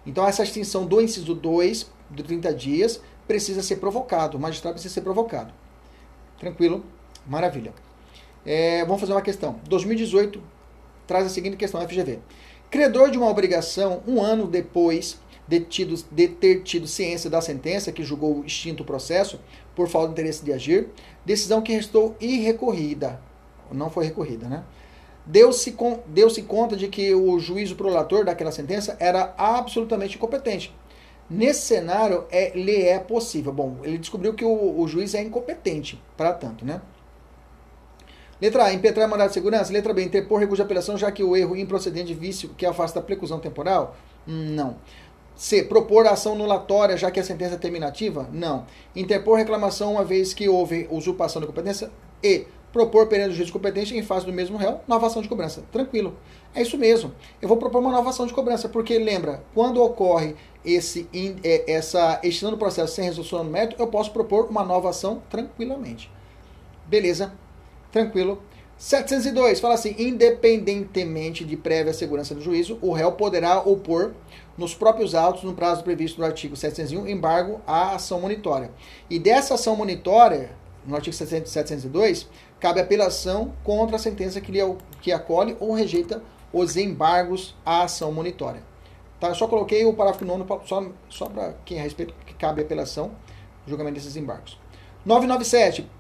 [0.07, 4.37] Então, essa extinção do inciso 2, de 30 dias, precisa ser provocado.
[4.37, 5.53] O magistrado precisa ser provocado.
[6.39, 6.85] Tranquilo?
[7.27, 7.73] Maravilha.
[8.45, 9.61] É, vamos fazer uma questão.
[9.69, 10.43] 2018
[11.07, 12.19] traz a seguinte questão, FGV.
[12.71, 17.93] Credor de uma obrigação, um ano depois de, tido, de ter tido ciência da sentença
[17.93, 19.41] que julgou o extinto processo
[19.75, 20.89] por falta de interesse de agir,
[21.25, 23.21] decisão que restou irrecorrida.
[23.71, 24.65] Não foi recorrida, né?
[25.27, 25.75] Deu-se
[26.07, 30.75] deu conta de que o juízo prolator daquela sentença era absolutamente incompetente.
[31.29, 33.51] Nesse cenário, é, lhe é possível.
[33.51, 36.83] Bom, ele descobriu que o, o juiz é incompetente para tanto, né?
[38.41, 39.73] Letra A, impetrar mandado de segurança.
[39.73, 42.99] Letra B, interpor recurso de apelação, já que o erro improcedente de vício que afasta
[42.99, 43.97] a preclusão temporal?
[44.27, 44.77] Não.
[45.37, 45.63] C.
[45.65, 48.29] Propor ação nulatória, já que a sentença é terminativa?
[48.33, 48.67] Não.
[48.95, 51.91] Interpor reclamação uma vez que houve usurpação da competência?
[52.23, 52.47] E.
[52.73, 55.63] propor perante o juiz competente em face do mesmo réu, nova ação de cobrança.
[55.71, 56.17] Tranquilo.
[56.55, 57.13] É isso mesmo.
[57.41, 61.09] Eu vou propor uma nova ação de cobrança, porque lembra, quando ocorre esse,
[61.43, 65.23] é, essa extinção do processo sem resolução no mérito, eu posso propor uma nova ação
[65.29, 66.11] tranquilamente.
[66.87, 67.33] Beleza?
[67.93, 68.43] Tranquilo.
[68.77, 74.13] 702 fala assim: independentemente de prévia segurança do juízo, o réu poderá opor
[74.57, 78.71] nos próprios autos, no prazo previsto no artigo 701, embargo à ação monitória.
[79.11, 80.53] E dessa ação monitória,
[80.87, 82.29] no artigo 702,
[82.61, 84.61] cabe apelação contra a sentença que, lhe,
[85.01, 88.63] que acolhe ou rejeita os embargos à ação monitória.
[89.19, 89.29] Tá?
[89.29, 93.11] Eu só coloquei o parágrafo 9 só, só para quem a respeito que cabe apelação,
[93.67, 94.59] julgamento desses embargos.
[95.05, 95.91] 997.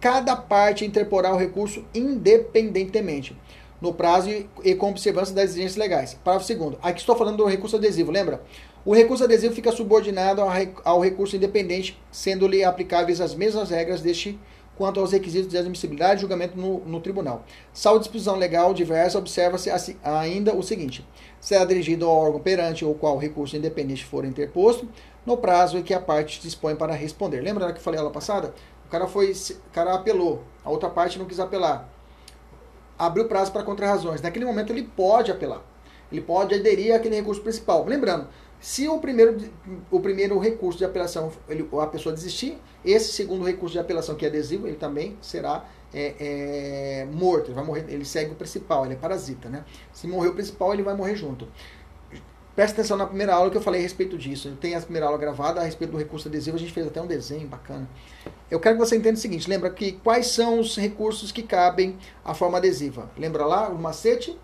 [0.00, 3.34] Cada parte interporá o recurso independentemente,
[3.80, 4.30] no prazo
[4.62, 6.14] e com observância das exigências legais.
[6.24, 6.76] Parágrafo 2.
[6.82, 8.42] Aqui estou falando do recurso adesivo, lembra?
[8.84, 10.42] O recurso adesivo fica subordinado
[10.84, 14.38] ao recurso independente, sendo-lhe aplicáveis as mesmas regras deste
[14.76, 17.44] quanto aos requisitos de admissibilidade e julgamento no, no tribunal.
[17.72, 19.70] Salvo disposição legal diversa, observa-se
[20.02, 21.06] ainda o seguinte:
[21.40, 24.88] será dirigido ao órgão perante o qual o recurso independente for interposto,
[25.24, 27.40] no prazo em que a parte dispõe para responder.
[27.40, 28.54] Lembra que eu falei lá passada?
[28.86, 31.93] O cara foi, o cara apelou, a outra parte não quis apelar.
[32.98, 34.20] Abriu prazo para contrarrazões.
[34.20, 35.62] Naquele momento ele pode apelar.
[36.10, 37.84] Ele pode aderir àquele recurso principal.
[37.84, 38.28] Lembrando,
[38.60, 39.36] se o primeiro,
[39.90, 44.24] o primeiro recurso de apelação, ele, a pessoa desistir, esse segundo recurso de apelação, que
[44.24, 47.48] é adesivo, ele também será é, é, morto.
[47.48, 49.64] Ele vai morrer, ele segue o principal, ele é parasita, né?
[49.92, 51.46] Se morrer o principal, ele vai morrer junto.
[52.54, 54.56] Presta atenção na primeira aula que eu falei a respeito disso.
[54.60, 57.06] Tenho a primeira aula gravada a respeito do recurso adesivo, a gente fez até um
[57.06, 57.88] desenho bacana.
[58.48, 61.98] Eu quero que você entenda o seguinte: lembra que quais são os recursos que cabem
[62.24, 63.10] à forma adesiva?
[63.18, 64.38] Lembra lá o macete?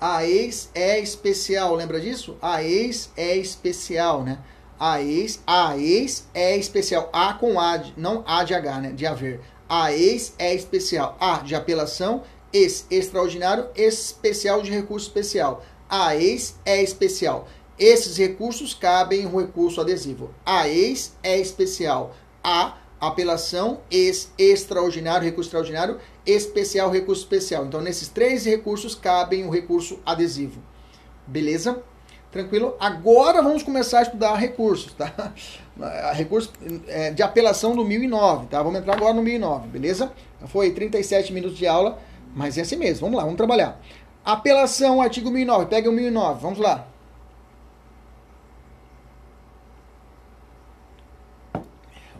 [0.00, 2.38] A ex é especial, lembra disso?
[2.40, 4.38] A ex é especial, né?
[4.80, 7.10] A ex, a ex é especial.
[7.12, 8.92] A com A, não A de H, né?
[8.92, 9.40] De haver.
[9.68, 11.16] A ex é especial.
[11.20, 12.22] A de apelação,
[12.52, 15.62] ex extraordinário, especial de recurso especial.
[15.88, 17.48] A ex é especial.
[17.78, 20.34] Esses recursos cabem no recurso adesivo.
[20.44, 22.14] A ex é especial.
[22.42, 27.64] A apelação, ex extraordinário, recurso extraordinário, especial, recurso especial.
[27.64, 30.60] Então, nesses três recursos cabem o recurso adesivo.
[31.26, 31.82] Beleza?
[32.30, 32.76] Tranquilo?
[32.78, 35.32] Agora vamos começar a estudar recursos, tá?
[36.12, 36.52] Recurso
[36.88, 38.62] é, de apelação do 1009, tá?
[38.62, 40.12] Vamos entrar agora no 1009, beleza?
[40.48, 41.98] Foi 37 minutos de aula,
[42.34, 43.06] mas é assim mesmo.
[43.06, 43.80] Vamos lá, vamos trabalhar.
[44.28, 45.64] Apelação, artigo 1009.
[45.70, 46.86] Pega o 1009, vamos lá.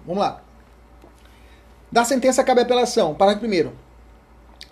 [0.07, 0.43] Vamos lá.
[1.93, 3.15] Da sentença cabe apelação.
[3.15, 3.77] Parágrafo primeiro.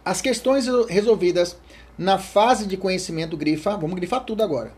[0.03, 1.59] As questões resolvidas
[1.99, 4.73] na fase de conhecimento grifa, vamos grifar tudo agora.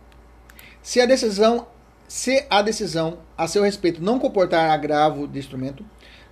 [0.83, 1.65] Se a decisão,
[2.09, 5.87] se a decisão a seu respeito não comportar agravo de instrumento,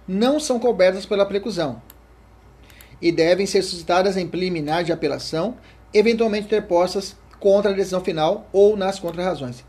[0.09, 1.81] não são cobertas pela preclusão
[3.01, 5.57] e devem ser suscitadas em preliminar de apelação,
[5.97, 9.65] eventualmente interpostas contra a decisão final ou nas contrarrazões.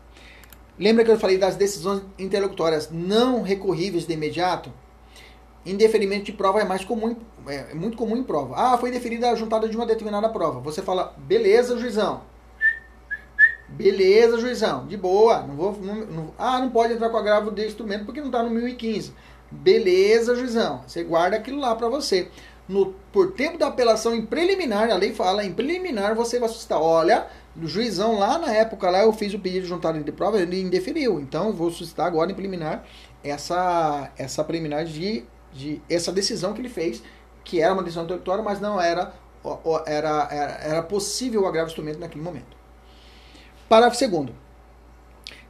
[0.78, 4.72] Lembra que eu falei das decisões interlocutórias não recorríveis de imediato?
[5.66, 7.16] Indeferimento de prova é mais comum,
[7.46, 8.54] é muito comum em prova.
[8.56, 10.60] Ah, foi deferida a juntada de uma determinada prova.
[10.60, 12.22] Você fala, beleza, juizão.
[13.68, 14.86] Beleza, juizão.
[14.86, 15.42] De boa.
[15.42, 18.42] Não vou, não, não, ah, não pode entrar com agravo de instrumento porque não está
[18.42, 19.12] no 1015.
[19.50, 20.82] Beleza, juizão.
[20.86, 22.28] Você guarda aquilo lá para você.
[22.68, 26.80] No, por tempo da apelação em preliminar, a lei fala, em preliminar você vai suscitar.
[26.80, 30.38] Olha, o juizão lá na época lá eu fiz o pedido de juntada de prova,
[30.38, 31.18] ele indeferiu.
[31.18, 32.84] Então vou suscitar agora em preliminar
[33.24, 37.02] essa, essa preliminar de de essa decisão que ele fez,
[37.44, 39.12] que era uma decisão introdutória, mas não era,
[39.86, 42.56] era, era, era possível o agravo instrumento naquele momento.
[43.68, 44.30] Parágrafo 2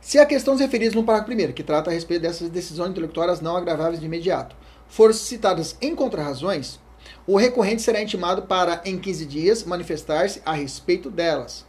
[0.00, 3.56] Se a questão referidas no parágrafo 1 que trata a respeito dessas decisões intelectuais não
[3.56, 4.56] agraváveis de imediato,
[4.88, 6.80] for citadas em contrarrazões,
[7.28, 11.66] o recorrente será intimado para, em 15 dias, manifestar-se a respeito delas.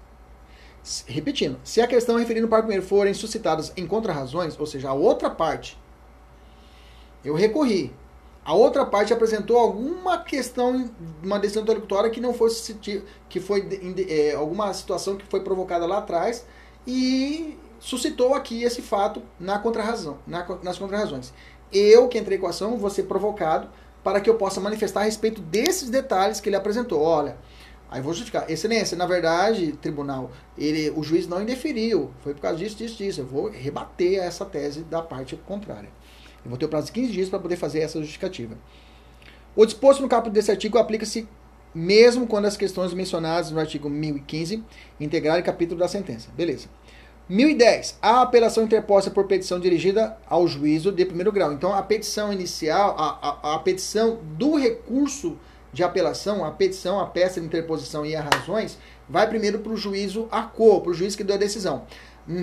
[1.05, 4.93] Repetindo, se a questão referida no parágrafo 1 forem suscitadas em contrarrazões, ou seja, a
[4.93, 5.78] outra parte,
[7.26, 7.93] eu recorri,
[8.45, 10.89] a outra parte apresentou alguma questão,
[11.22, 12.80] uma decisão interlocutória que não fosse
[13.28, 13.68] que foi
[14.07, 16.45] é, alguma situação que foi provocada lá atrás
[16.88, 21.34] e suscitou aqui esse fato na contrarrazão, na, nas contrarrazões.
[21.70, 23.70] Eu que entrei com a ação vou ser provocado
[24.04, 27.02] para que eu possa manifestar a respeito desses detalhes que ele apresentou.
[27.02, 27.38] Olha,
[27.89, 28.50] aí vou justificar.
[28.50, 32.12] Excelência, na verdade, tribunal, ele, o juiz não indeferiu.
[32.22, 33.22] Foi por causa disso, disso, disso.
[33.22, 35.89] Eu vou rebater essa tese da parte contrária.
[36.43, 38.58] Eu vou ter o prazo de 15 dias para poder fazer essa justificativa.
[39.56, 41.28] O disposto no caput desse artigo aplica-se
[41.74, 44.64] mesmo quando as questões mencionadas no artigo 1015
[45.00, 46.30] integrarem capítulo da sentença.
[46.36, 46.68] Beleza.
[47.30, 48.00] 1010.
[48.02, 51.54] A apelação interposta por petição dirigida ao juízo de primeiro grau.
[51.54, 55.38] Então, a petição inicial, a, a, a petição do recurso
[55.72, 59.78] de apelação, a petição, a peça de interposição e as razões, vai primeiro para o
[59.78, 61.86] juízo ACO, para o juiz que deu a decisão.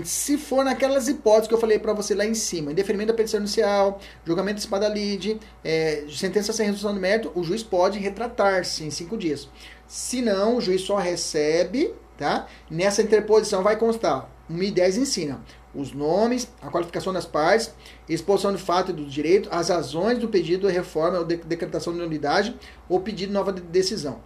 [0.04, 3.40] Se for naquelas hipóteses que eu falei para você lá em cima, indeferimento da petição
[3.40, 8.90] inicial, julgamento espada lide, é, sentença sem resolução do mérito, o juiz pode retratar-se em
[8.90, 9.48] cinco dias.
[9.86, 12.46] Se não, o juiz só recebe, tá?
[12.68, 15.40] Nessa interposição vai constar, 1010 ensina
[15.74, 17.74] os nomes, a qualificação das partes,
[18.08, 21.92] exposição do fato e do direito, as razões do pedido de reforma ou de decretação
[21.92, 22.56] de nulidade
[22.88, 24.20] ou pedido de nova decisão.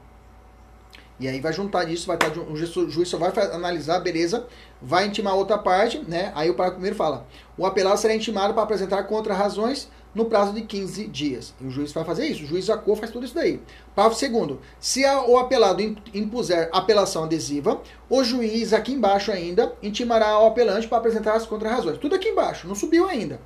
[1.19, 4.47] E aí vai juntar isso, vai estar, o juiz só vai analisar, beleza,
[4.81, 6.33] vai intimar outra parte, né?
[6.35, 7.27] Aí o parágrafo primeiro fala:
[7.59, 11.55] o apelado será intimado para apresentar contra-razões no prazo de 15 dias.
[11.61, 13.61] E o juiz vai fazer isso, o juiz Zacô faz tudo isso daí.
[13.95, 15.83] Parágrafo segundo, se a, o apelado
[16.13, 21.99] impuser apelação adesiva, o juiz aqui embaixo ainda intimará o apelante para apresentar as contra-razões.
[21.99, 23.41] Tudo aqui embaixo, não subiu ainda.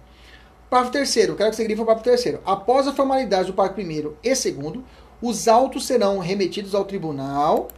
[0.71, 2.41] Parágrafo terceiro, quero que você grife o parágrafo terceiro.
[2.45, 4.85] Após a formalidade do parágrafo primeiro e segundo,
[5.23, 7.69] os autos serão remetidos ao tribunal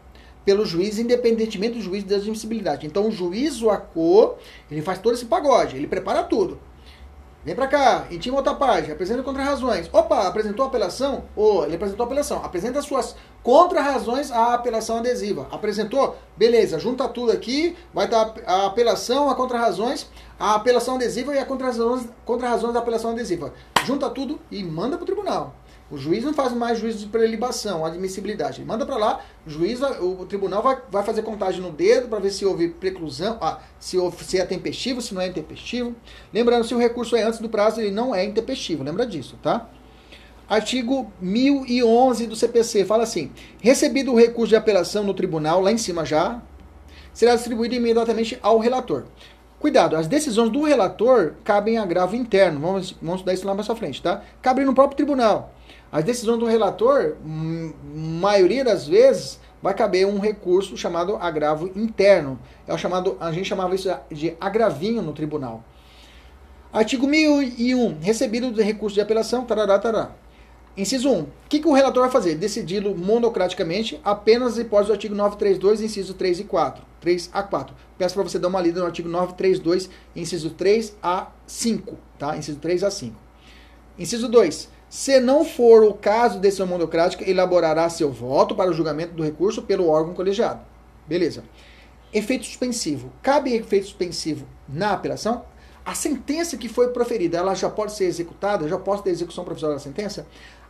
[0.44, 2.86] pelo juiz, independentemente do juiz de admissibilidade.
[2.86, 4.36] Então, o juiz, o ACO,
[4.70, 6.58] ele faz todo esse pagode, ele prepara tudo.
[7.46, 9.88] Vem pra cá, intima outra parte, apresenta contra-razões.
[9.92, 11.26] Opa, apresentou apelação?
[11.36, 12.44] Oh, ele apresentou apelação.
[12.44, 15.46] Apresenta as suas contra-razões à apelação adesiva.
[15.52, 16.16] Apresentou?
[16.36, 21.46] Beleza, junta tudo aqui, vai estar a apelação, a contra-razões, a apelação adesiva e a
[21.46, 21.70] contra
[22.72, 23.54] da apelação adesiva.
[23.84, 25.54] Junta tudo e manda pro tribunal.
[25.88, 28.60] O juiz não faz mais juízo de prelibação, admissibilidade.
[28.60, 32.18] Ele manda para lá, o juiz, o tribunal vai, vai fazer contagem no dedo para
[32.18, 35.94] ver se houve preclusão, ah, se, houve, se é tempestivo, se não é intempestivo.
[36.34, 38.82] Lembrando, se o recurso é antes do prazo, ele não é intempestivo.
[38.82, 39.70] Lembra disso, tá?
[40.48, 43.30] Artigo 1011 do CPC fala assim:
[43.60, 46.42] recebido o recurso de apelação no tribunal, lá em cima já,
[47.12, 49.04] será distribuído imediatamente ao relator.
[49.58, 52.60] Cuidado, as decisões do relator cabem a agravo interno.
[52.60, 54.22] Vamos, vamos estudar isso lá mais à frente, tá?
[54.42, 55.52] Cabem no próprio tribunal.
[55.90, 62.38] As decisões do relator, maioria das vezes, vai caber um recurso chamado agravo interno.
[62.66, 65.64] É o chamado, a gente chamava isso de agravinho no tribunal.
[66.72, 67.98] Artigo 1001.
[68.00, 70.10] Recebido de recurso de apelação, tarará, tarará.
[70.76, 71.20] Inciso 1.
[71.20, 72.34] O que, que o relator vai fazer?
[72.34, 76.84] Decidi-lo monocraticamente apenas as hipóteses do artigo 932, inciso 3 e 4.
[77.00, 77.74] 3 a 4.
[77.96, 81.96] Peço para você dar uma lida no artigo 932, inciso 3 a 5.
[82.18, 82.36] Tá?
[82.36, 83.16] Inciso 3 a 5.
[83.98, 84.68] Inciso 2.
[84.88, 89.22] Se não for o caso de decisão monocrática, elaborará seu voto para o julgamento do
[89.22, 90.60] recurso pelo órgão colegiado.
[91.06, 91.42] Beleza.
[92.12, 93.12] Efeito suspensivo.
[93.22, 95.44] Cabe efeito suspensivo na apelação?
[95.84, 98.68] A sentença que foi proferida, ela já pode ser executada?
[98.68, 100.26] Já posso ter execução provisória da sentença?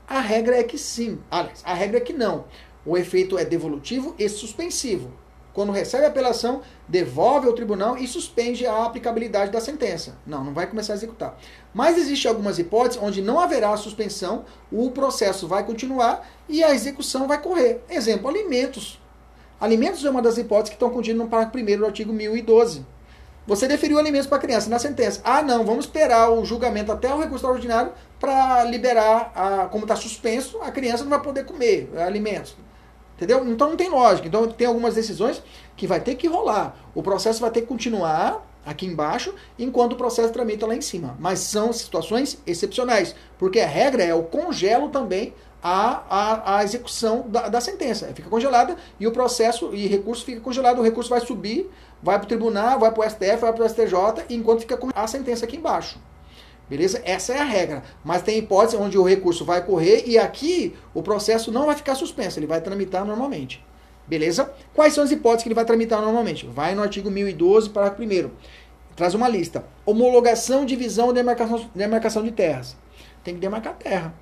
[0.09, 1.19] A regra é que sim.
[1.31, 2.45] Aliás, a regra é que não.
[2.85, 5.12] O efeito é devolutivo e suspensivo
[5.57, 10.18] quando recebe a apelação, devolve ao tribunal e suspende a aplicabilidade da sentença.
[10.26, 11.34] Não, não vai começar a executar.
[11.72, 17.26] Mas existem algumas hipóteses onde não haverá suspensão, o processo vai continuar e a execução
[17.26, 17.82] vai correr.
[17.88, 19.00] Exemplo, alimentos.
[19.59, 22.84] Alimentos é uma das hipóteses que estão contidas no parágrafo 1 do artigo 1012.
[23.46, 25.22] Você deferiu alimentos para a criança na sentença.
[25.24, 29.96] Ah, não, vamos esperar o julgamento até o recurso ordinário para liberar, a, como está
[29.96, 32.54] suspenso, a criança não vai poder comer alimentos.
[33.17, 33.47] Entendeu?
[33.49, 34.29] Então não tem lógica.
[34.29, 35.43] Então tem algumas decisões
[35.77, 36.77] que vai ter que rolar.
[36.95, 41.17] O processo vai ter que continuar aqui embaixo, enquanto o processo tramita lá em cima.
[41.21, 47.25] Mas são situações excepcionais, porque a regra é o congelo também a, a, a execução
[47.29, 48.07] da, da sentença.
[48.14, 51.71] Fica congelada e o processo e recurso fica congelado, o recurso vai subir,
[52.03, 55.07] vai para o tribunal, vai para o STF, vai para o STJ, enquanto fica a
[55.07, 55.99] sentença aqui embaixo.
[56.69, 57.01] Beleza?
[57.05, 57.83] Essa é a regra.
[58.05, 61.95] Mas tem hipótese onde o recurso vai correr e aqui o processo não vai ficar
[61.95, 63.64] suspenso, ele vai tramitar normalmente.
[64.07, 64.53] Beleza?
[64.75, 66.47] Quais são as hipóteses que ele vai tramitar normalmente?
[66.47, 68.31] Vai no artigo 1012, parágrafo 1.
[68.95, 69.64] Traz uma lista.
[69.85, 72.77] Homologação, divisão demarcação, demarcação de terras.
[73.23, 74.14] Tem que demarcar terra.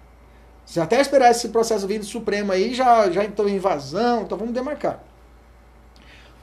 [0.65, 4.39] Se até esperar esse processo vir do Supremo aí, já, já entrou em invasão, então
[4.39, 5.01] vamos demarcar.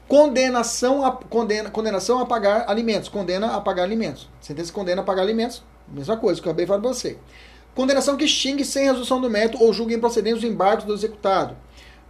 [0.06, 3.08] Condenação a, condena, condenação a pagar alimentos.
[3.08, 4.28] Condena a pagar alimentos.
[4.40, 5.64] Sentença condena a pagar alimentos.
[5.88, 7.18] Mesma coisa que eu acabei de falar para você.
[7.74, 11.56] Condenação que extingue sem resolução do mérito ou julga improcedente os embargos do executado.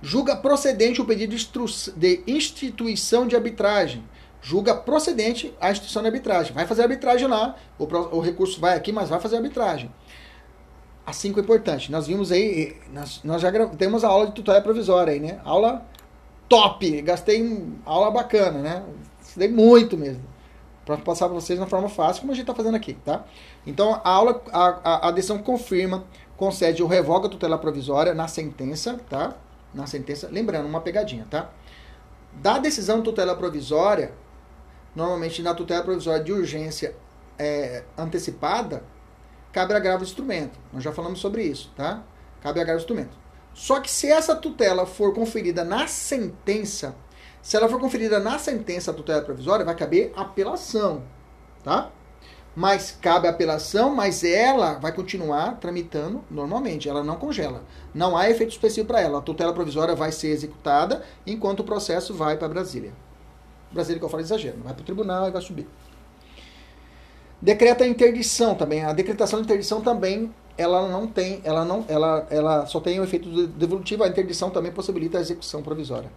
[0.00, 1.36] Julga procedente o pedido
[1.96, 4.02] de instituição de arbitragem.
[4.40, 6.52] Julga procedente a instituição de arbitragem.
[6.52, 7.54] Vai fazer arbitragem lá.
[7.78, 9.88] O, o recurso vai aqui, mas vai fazer arbitragem.
[11.06, 11.92] A cinco é importante.
[11.92, 15.40] Nós vimos aí, nós, nós já temos a aula de tutela provisória aí, né?
[15.44, 15.86] Aula
[16.48, 17.02] top.
[17.02, 18.82] Gastei aula bacana, né?
[19.20, 20.31] Estudei muito mesmo
[20.84, 23.24] para passar para vocês na forma fácil, como a gente está fazendo aqui, tá?
[23.66, 26.04] Então, a aula, a, a, decisão confirma,
[26.36, 29.34] concede ou revoga a tutela provisória na sentença, tá?
[29.72, 31.50] Na sentença, lembrando, uma pegadinha, tá?
[32.32, 34.12] Da decisão de tutela provisória,
[34.94, 36.96] normalmente na tutela provisória de urgência
[37.38, 38.82] é, antecipada,
[39.52, 40.58] cabe agravo do instrumento.
[40.72, 42.02] Nós já falamos sobre isso, tá?
[42.40, 43.22] Cabe agravo do instrumento.
[43.54, 46.96] Só que se essa tutela for conferida na sentença,
[47.42, 51.02] se ela for conferida na sentença tutela provisória, vai caber apelação,
[51.64, 51.90] tá?
[52.54, 57.64] Mas cabe apelação, mas ela vai continuar tramitando normalmente, ela não congela.
[57.92, 59.18] Não há efeito específico para ela.
[59.18, 62.92] A tutela provisória vai ser executada enquanto o processo vai para Brasília.
[63.72, 65.66] Brasília que eu falo exagero, vai para o tribunal e vai subir.
[67.40, 68.84] Decreta a interdição também.
[68.84, 73.04] A decretação de interdição também ela não tem, ela não, ela, ela só tem o
[73.04, 74.04] efeito devolutivo.
[74.04, 76.10] A interdição também possibilita a execução provisória.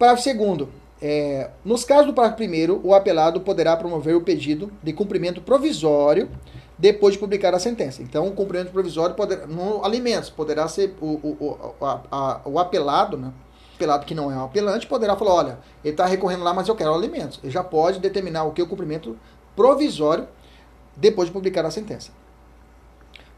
[0.00, 0.70] Parágrafo segundo.
[1.02, 6.30] É, nos casos do parágrafo primeiro, o apelado poderá promover o pedido de cumprimento provisório
[6.78, 8.02] depois de publicar a sentença.
[8.02, 9.14] Então, o cumprimento provisório
[9.46, 13.30] no alimentos poderá ser o, o, o, a, a, o apelado, né?
[13.74, 16.74] apelado que não é um apelante, poderá falar, olha, ele está recorrendo lá, mas eu
[16.74, 17.38] quero alimentos.
[17.42, 19.18] Ele já pode determinar o que é o cumprimento
[19.54, 20.26] provisório
[20.96, 22.10] depois de publicar a sentença.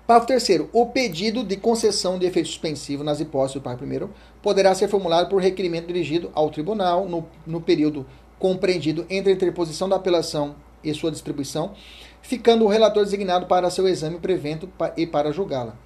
[0.07, 4.11] Parágrafo terceiro, o pedido de concessão de efeito suspensivo nas hipóteses do parágrafo primeiro
[4.43, 8.05] poderá ser formulado por requerimento dirigido ao tribunal no, no período
[8.37, 11.75] compreendido entre a interposição da apelação e sua distribuição,
[12.21, 15.77] ficando o relator designado para seu exame prevento e para julgá-la.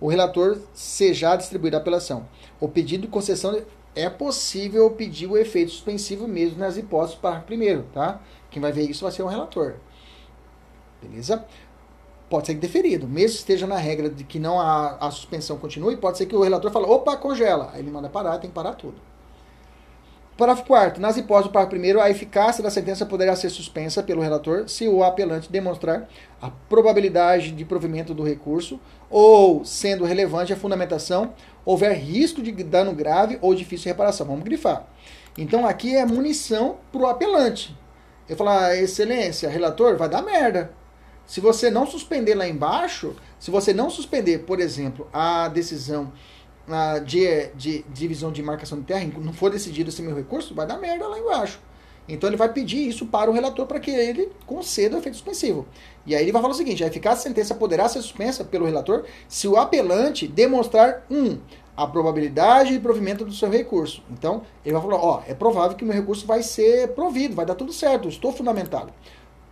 [0.00, 2.26] O relator seja distribuir a apelação.
[2.58, 3.60] O pedido de concessão
[3.94, 8.22] é possível pedir o efeito suspensivo mesmo nas hipóteses do parágrafo primeiro, tá?
[8.50, 9.74] Quem vai ver isso vai ser o relator.
[11.02, 11.44] Beleza?
[12.28, 15.96] Pode ser deferido, mesmo que esteja na regra de que não a, a suspensão continue,
[15.96, 17.70] pode ser que o relator fale, opa, congela.
[17.72, 18.96] Aí ele manda parar, tem que parar tudo.
[20.36, 24.20] Parágrafo 4 Nas hipóteses do parágrafo 1 a eficácia da sentença poderá ser suspensa pelo
[24.20, 26.08] relator se o apelante demonstrar
[26.42, 31.32] a probabilidade de provimento do recurso ou, sendo relevante a fundamentação,
[31.64, 34.26] houver risco de dano grave ou difícil reparação.
[34.26, 34.86] Vamos grifar.
[35.38, 37.74] Então aqui é munição para o apelante.
[38.28, 40.72] Eu falar, ah, excelência, relator, vai dar merda.
[41.26, 46.12] Se você não suspender lá embaixo, se você não suspender, por exemplo, a decisão
[46.68, 50.66] uh, de, de, divisão de marcação de terra, não for decidido esse meu recurso, vai
[50.66, 51.60] dar merda lá embaixo.
[52.08, 55.66] Então ele vai pedir isso para o relator para que ele conceda o efeito suspensivo.
[56.06, 58.64] E aí ele vai falar o seguinte: a eficácia da sentença poderá ser suspensa pelo
[58.64, 61.38] relator se o apelante demonstrar um
[61.76, 64.02] a probabilidade de provimento do seu recurso.
[64.10, 67.44] Então, ele vai falar, ó, é provável que o meu recurso vai ser provido, vai
[67.44, 68.92] dar tudo certo, estou fundamentado.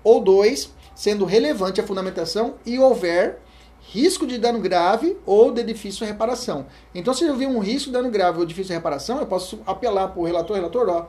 [0.02, 3.40] Ou dois, sendo relevante a fundamentação e houver
[3.80, 6.66] risco de dano grave ou de difícil reparação.
[6.94, 10.08] Então, se eu vi um risco de dano grave ou difícil reparação, eu posso apelar
[10.08, 11.06] para o relator, relator, ó,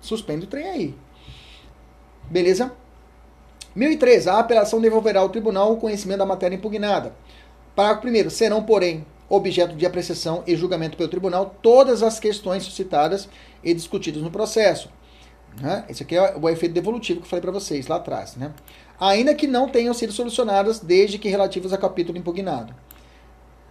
[0.00, 0.94] suspende o trem aí.
[2.30, 2.72] Beleza?
[3.74, 4.28] 1003.
[4.28, 7.12] A apelação devolverá ao tribunal o conhecimento da matéria impugnada.
[7.74, 8.30] Parágrafo 1.
[8.30, 13.28] Serão, porém, objeto de apreciação e julgamento pelo tribunal todas as questões suscitadas
[13.62, 14.88] e discutidas no processo.
[15.60, 15.84] Né?
[15.88, 18.36] Esse aqui é o efeito devolutivo que eu falei para vocês lá atrás.
[18.36, 18.52] Né?
[18.98, 22.74] Ainda que não tenham sido solucionadas desde que relativas ao capítulo impugnado.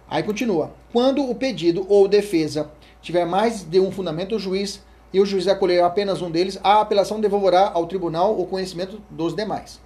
[0.08, 0.72] Aí continua.
[0.92, 2.70] Quando o pedido ou defesa
[3.00, 6.80] tiver mais de um fundamento, o juiz e o juiz acolher apenas um deles, a
[6.80, 9.80] apelação devolverá ao tribunal o conhecimento dos demais.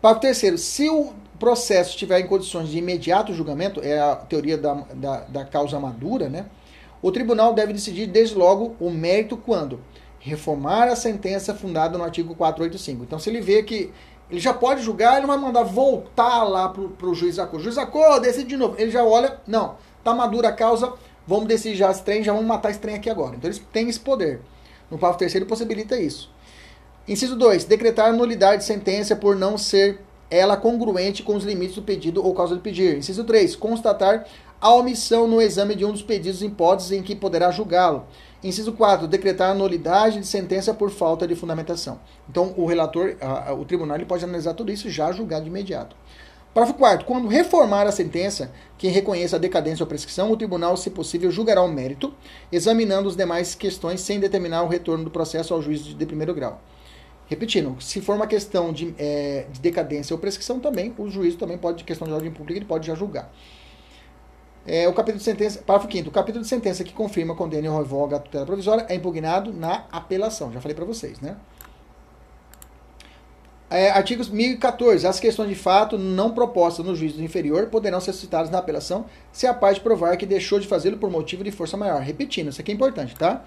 [0.00, 4.74] Parágrafo terceiro, se o processo estiver em condições de imediato julgamento, é a teoria da,
[4.94, 6.46] da, da causa madura, né?
[7.00, 9.80] O tribunal deve decidir desde logo o mérito quando
[10.20, 13.02] reformar a sentença fundada no artigo 485.
[13.02, 13.90] Então, se ele vê que
[14.32, 17.64] ele já pode julgar, ele não vai mandar voltar lá pro, pro juiz acordo.
[17.64, 18.74] Juiz acordo, decide de novo.
[18.78, 20.90] Ele já olha, não, tá madura a causa,
[21.26, 23.36] vamos decidir já esse trem, já vamos matar esse trem aqui agora.
[23.36, 24.40] Então eles têm esse poder.
[24.90, 26.30] No parágrafo terceiro possibilita isso.
[27.06, 27.64] Inciso 2.
[27.64, 32.34] Decretar nulidade de sentença por não ser ela congruente com os limites do pedido ou
[32.34, 32.96] causa do pedir.
[32.96, 33.54] Inciso 3.
[33.54, 34.26] Constatar
[34.58, 38.06] a omissão no exame de um dos pedidos em hipóteses em que poderá julgá-lo.
[38.42, 39.06] Inciso 4.
[39.06, 42.00] Decretar a nulidade de sentença por falta de fundamentação.
[42.28, 45.48] Então, o relator, a, o tribunal, ele pode analisar tudo isso e já julgar de
[45.48, 45.94] imediato.
[46.52, 47.06] Parágrafo 4.
[47.06, 51.62] Quando reformar a sentença que reconheça a decadência ou prescrição, o tribunal, se possível, julgará
[51.62, 52.12] o mérito,
[52.50, 56.60] examinando as demais questões sem determinar o retorno do processo ao juiz de primeiro grau.
[57.26, 61.56] Repetindo, se for uma questão de, é, de decadência ou prescrição, também o juiz também
[61.56, 63.32] pode, questão de ordem pública, ele pode já julgar.
[64.64, 67.78] É, o capítulo de sentença, parágrafo 5 o capítulo de sentença que confirma, condena ou
[67.78, 70.52] revoga a tutela provisória é impugnado na apelação.
[70.52, 71.36] Já falei para vocês, né?
[73.68, 75.06] É, artigos 1014.
[75.06, 79.46] As questões de fato não propostas no juízo inferior poderão ser citadas na apelação se
[79.46, 82.02] a parte provar que deixou de fazê-lo por motivo de força maior.
[82.02, 83.42] Repetindo, isso aqui é importante, tá?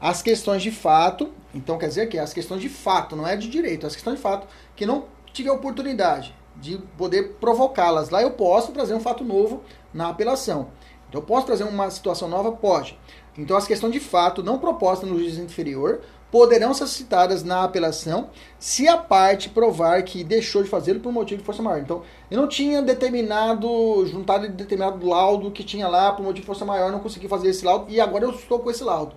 [0.00, 3.48] As questões de fato, então quer dizer que as questões de fato, não é de
[3.48, 4.46] direito, as questões de fato
[4.76, 8.10] que não tive a oportunidade de poder provocá-las.
[8.10, 9.64] Lá eu posso trazer um fato novo
[9.94, 10.68] na apelação.
[11.08, 12.52] Então eu posso trazer uma situação nova?
[12.52, 12.98] Pode.
[13.38, 16.00] Então as questões de fato não propostas no juízo inferior
[16.34, 18.28] poderão ser citadas na apelação
[18.58, 21.80] se a parte provar que deixou de fazê-lo por motivo de força maior.
[21.80, 26.64] Então, eu não tinha determinado, juntado determinado laudo que tinha lá por motivo de força
[26.64, 29.14] maior, não consegui fazer esse laudo e agora eu estou com esse laudo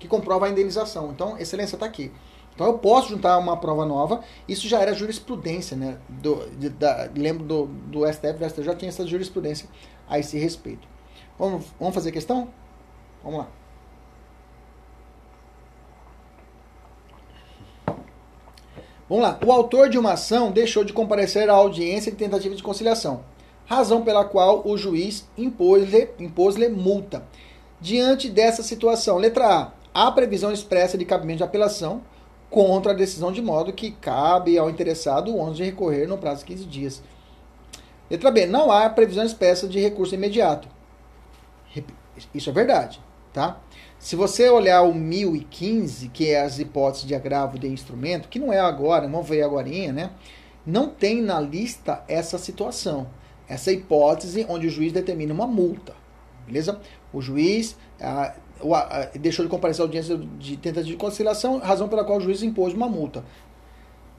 [0.00, 1.12] que comprova a indenização.
[1.12, 2.10] Então, excelência está aqui.
[2.56, 4.20] Então eu posso juntar uma prova nova.
[4.48, 5.96] Isso já era jurisprudência, né?
[6.08, 9.68] Do, de, da, lembro do, do STF, do STF já tinha essa jurisprudência
[10.08, 10.86] a esse respeito.
[11.38, 12.48] Vamos, vamos fazer questão?
[13.22, 13.48] Vamos lá.
[19.08, 19.38] Vamos lá.
[19.44, 23.24] O autor de uma ação deixou de comparecer à audiência de tentativa de conciliação,
[23.64, 27.22] razão pela qual o juiz impôs-lhe impôs multa.
[27.80, 32.02] Diante dessa situação, letra A, há previsão expressa de cabimento de apelação
[32.50, 36.40] contra a decisão de modo que cabe ao interessado o ônus de recorrer no prazo
[36.40, 37.02] de 15 dias.
[38.10, 40.68] Letra B, não há previsão expressa de recurso imediato.
[42.34, 43.00] Isso é verdade,
[43.32, 43.60] tá?
[43.98, 48.52] Se você olhar o 1015, que é as hipóteses de agravo de instrumento, que não
[48.52, 50.10] é agora, vamos ver agora, né?
[50.64, 53.08] Não tem na lista essa situação.
[53.48, 55.94] Essa hipótese onde o juiz determina uma multa.
[56.46, 56.80] Beleza?
[57.12, 57.76] O juiz
[59.14, 62.74] deixou de comparecer à audiência de tentativa de conciliação, razão pela qual o juiz impôs
[62.74, 63.24] uma multa.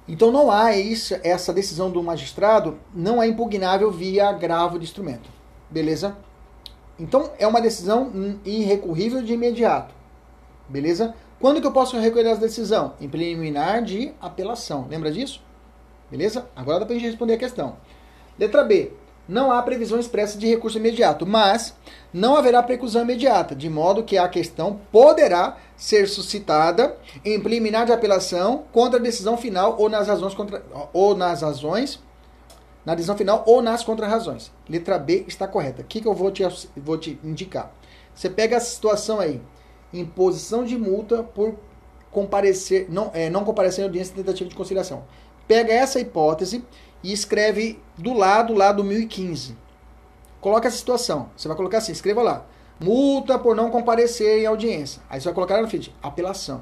[0.09, 5.29] Então não há isso, essa decisão do magistrado não é impugnável via agravo de instrumento.
[5.69, 6.17] Beleza?
[6.99, 8.11] Então, é uma decisão
[8.43, 9.93] irrecorrível de imediato.
[10.67, 11.13] Beleza?
[11.39, 12.95] Quando que eu posso recorrer essa decisão?
[12.99, 14.87] Em preliminar de apelação.
[14.89, 15.43] Lembra disso?
[16.09, 16.49] Beleza?
[16.55, 17.77] Agora dá para a gente responder a questão.
[18.37, 18.91] Letra B.
[19.27, 21.77] Não há previsão expressa de recurso imediato, mas
[22.11, 27.93] não haverá preclusão imediata, de modo que a questão poderá ser suscitada em preliminar de
[27.93, 30.61] apelação contra a decisão final ou nas razões, contra,
[30.91, 32.01] ou nas razões
[32.85, 34.51] na decisão final ou nas contrarrazões.
[34.67, 35.81] Letra B está correta.
[35.81, 36.43] O que, que eu vou te,
[36.75, 37.71] vou te indicar?
[38.13, 39.41] Você pega a situação aí,
[39.93, 41.55] imposição de multa por
[42.11, 45.05] comparecer, não, é, não comparecer em audiência tentativa de conciliação.
[45.47, 46.65] Pega essa hipótese
[47.03, 49.55] e escreve do lado lá do 1015.
[50.41, 51.29] Coloca essa situação.
[51.37, 52.45] Você vai colocar assim, escreva lá.
[52.79, 55.01] Multa por não comparecer em audiência.
[55.09, 56.61] Aí você vai colocar lá no feed, apelação.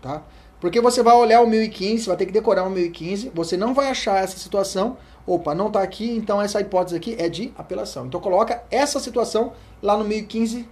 [0.00, 0.22] Tá?
[0.60, 3.90] Porque você vai olhar o 1015, vai ter que decorar o 1015, você não vai
[3.90, 4.96] achar essa situação
[5.26, 8.06] Opa, não está aqui, então essa hipótese aqui é de apelação.
[8.06, 9.52] Então coloca essa situação
[9.82, 10.68] lá no 1015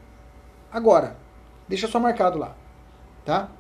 [0.73, 1.17] agora.
[1.69, 2.57] Deixa só marcado lá,
[3.25, 3.51] tá?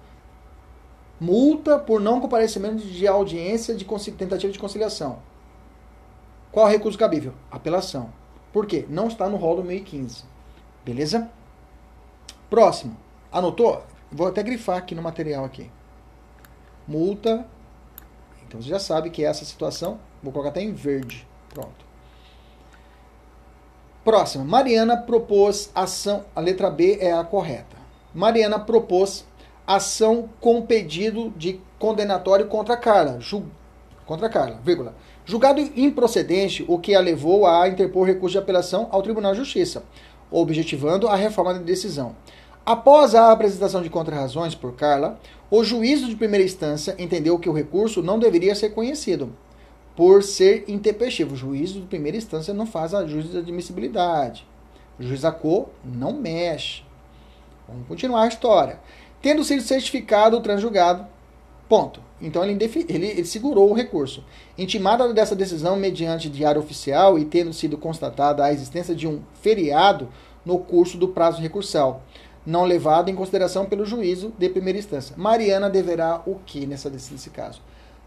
[1.20, 5.18] Multa por não comparecimento de audiência de tentativa de conciliação.
[6.50, 7.34] Qual recurso cabível?
[7.50, 8.12] Apelação.
[8.52, 8.86] Por quê?
[8.88, 10.24] Não está no rol do 1015.
[10.88, 11.30] Beleza?
[12.48, 12.96] Próximo.
[13.30, 13.84] Anotou?
[14.10, 15.70] Vou até grifar aqui no material aqui.
[16.86, 17.44] Multa.
[18.46, 21.28] Então você já sabe que é essa situação Vou colocar até em verde.
[21.50, 21.84] Pronto.
[24.02, 24.46] Próximo.
[24.46, 26.24] Mariana propôs ação.
[26.34, 27.76] A letra B é a correta.
[28.14, 29.26] Mariana propôs
[29.66, 33.20] ação com pedido de condenatório contra Carla.
[33.20, 33.44] Ju,
[34.06, 34.94] contra Carla, vírgula.
[35.26, 39.84] Julgado improcedente, o que a levou a interpor recurso de apelação ao Tribunal de Justiça,
[40.30, 42.14] objetivando a reforma da decisão.
[42.64, 45.18] Após a apresentação de contrarrazões por Carla,
[45.50, 49.32] o juízo de primeira instância entendeu que o recurso não deveria ser conhecido
[49.96, 51.34] por ser intempestivo.
[51.34, 54.46] O juízo de primeira instância não faz a juízo de admissibilidade.
[54.98, 56.82] O juiz da cor não mexe.
[57.66, 58.78] Vamos continuar a história.
[59.20, 61.06] Tendo sido certificado o transjugado,
[61.68, 62.07] ponto.
[62.20, 62.58] Então ele,
[62.88, 64.24] ele, ele segurou o recurso.
[64.56, 70.08] Intimada dessa decisão mediante diário oficial e tendo sido constatada a existência de um feriado
[70.44, 72.02] no curso do prazo recursal,
[72.44, 75.14] não levado em consideração pelo juízo de primeira instância.
[75.16, 77.60] Mariana deverá o que nessa, nesse caso?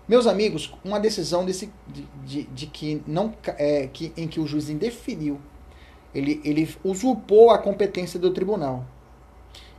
[0.07, 4.47] Meus amigos, uma decisão desse, de, de, de que não é, que, em que o
[4.47, 5.39] juiz indeferiu,
[6.13, 8.83] ele, ele usurpou a competência do tribunal.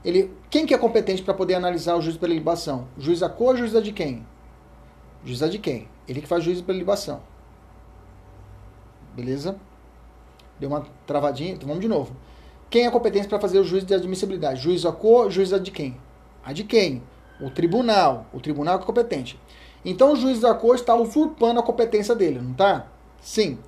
[0.05, 2.89] Ele, quem que é competente para poder analisar o juiz pela libação?
[2.99, 4.27] Juiz da cor ou juiz de quem?
[5.25, 5.89] Juiz de quem?
[6.09, 7.21] Ele que faz juízo pela libação.
[9.15, 9.57] Beleza?
[10.59, 12.17] Deu uma travadinha, então vamos de novo.
[12.69, 14.61] Quem é competente para fazer o juízo de admissibilidade?
[14.61, 15.97] Juiz da cor, juiz de quem?
[16.45, 17.03] A de quem?
[17.41, 18.27] O tribunal.
[18.33, 19.39] O tribunal é competente.
[19.85, 22.87] Então o juiz da corte está usurpando a competência dele, não tá?
[23.21, 23.59] Sim.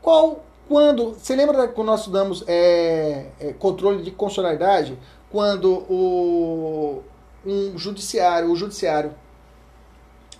[0.00, 4.98] Qual, quando, você lembra quando nós estudamos é, é, controle de constitucionalidade?
[5.34, 7.02] Quando o,
[7.44, 9.16] um judiciário, o judiciário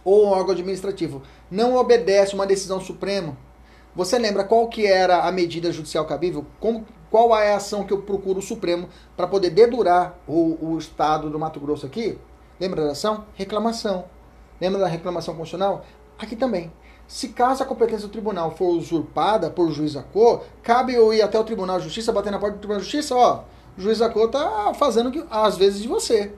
[0.04, 1.20] ou um órgão administrativo
[1.50, 3.36] não obedece uma decisão suprema,
[3.92, 6.46] você lembra qual que era a medida judicial cabível?
[6.60, 10.78] Como, qual é a ação que eu procuro o Supremo para poder dedurar o, o
[10.78, 12.16] Estado do Mato Grosso aqui?
[12.60, 13.24] Lembra da ação?
[13.34, 14.04] Reclamação.
[14.60, 15.84] Lembra da reclamação constitucional?
[16.16, 16.72] Aqui também.
[17.08, 21.36] Se caso a competência do tribunal for usurpada por juiz cor, cabe eu ir até
[21.36, 23.42] o Tribunal de Justiça, bater na porta do Tribunal de Justiça, ó,
[23.76, 26.32] o juiz da cor tá fazendo que, às vezes de você.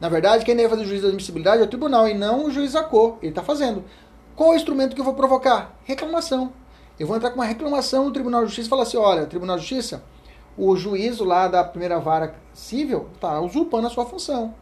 [0.00, 2.50] Na verdade, quem deve fazer o juízo da admissibilidade é o tribunal e não o
[2.50, 3.18] juiz da cor.
[3.22, 3.84] Ele está fazendo.
[4.34, 5.78] Qual é o instrumento que eu vou provocar?
[5.84, 6.52] Reclamação.
[6.98, 9.56] Eu vou entrar com uma reclamação no Tribunal de Justiça e falar assim: olha, Tribunal
[9.56, 10.02] de Justiça,
[10.56, 14.54] o juízo lá da primeira vara civil está usurpando a sua função.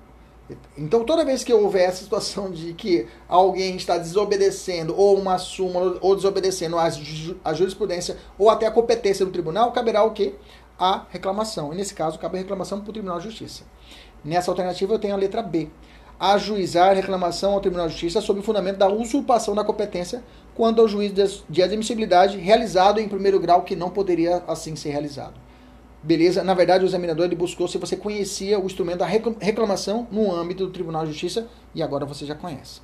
[0.76, 5.98] Então, toda vez que houver essa situação de que alguém está desobedecendo ou uma súmula
[6.00, 6.88] ou desobedecendo a,
[7.44, 10.34] a jurisprudência ou até a competência do tribunal, caberá o quê?
[10.80, 11.72] A reclamação.
[11.72, 13.64] E nesse caso, cabe a reclamação para o Tribunal de Justiça.
[14.24, 15.68] Nessa alternativa, eu tenho a letra B.
[16.18, 20.24] Ajuizar reclamação ao Tribunal de Justiça sob o fundamento da usurpação da competência
[20.54, 25.34] quando ao juízo de admissibilidade realizado em primeiro grau que não poderia assim ser realizado.
[26.02, 26.42] Beleza?
[26.42, 30.66] Na verdade, o examinador ele buscou se você conhecia o instrumento da reclamação no âmbito
[30.66, 32.80] do Tribunal de Justiça e agora você já conhece.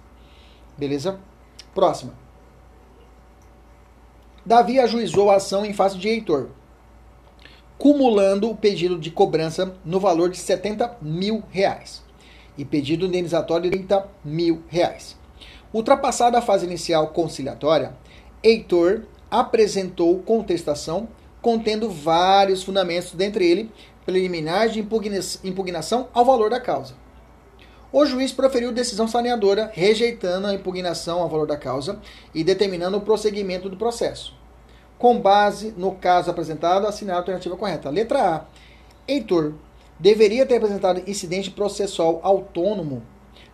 [0.77, 1.19] Beleza?
[1.75, 2.13] Próxima.
[4.45, 6.51] Davi ajuizou a ação em face de Heitor,
[7.79, 12.03] cumulando o pedido de cobrança no valor de 70 mil reais
[12.57, 15.17] e pedido indenizatório de 30 mil reais.
[15.73, 17.95] Ultrapassada a fase inicial conciliatória,
[18.43, 21.09] Heitor apresentou contestação
[21.43, 23.71] contendo vários fundamentos, dentre ele
[24.05, 24.81] preliminares de
[25.45, 26.95] impugnação ao valor da causa.
[27.93, 31.99] O juiz proferiu decisão saneadora, rejeitando a impugnação ao valor da causa
[32.35, 34.36] e determinando o prosseguimento do processo.
[34.99, 37.91] Com base no caso apresentado, assinar a alternativa correta.
[37.91, 38.45] Letra A.
[39.07, 39.55] Heitor
[39.99, 43.03] deveria ter apresentado incidente processual autônomo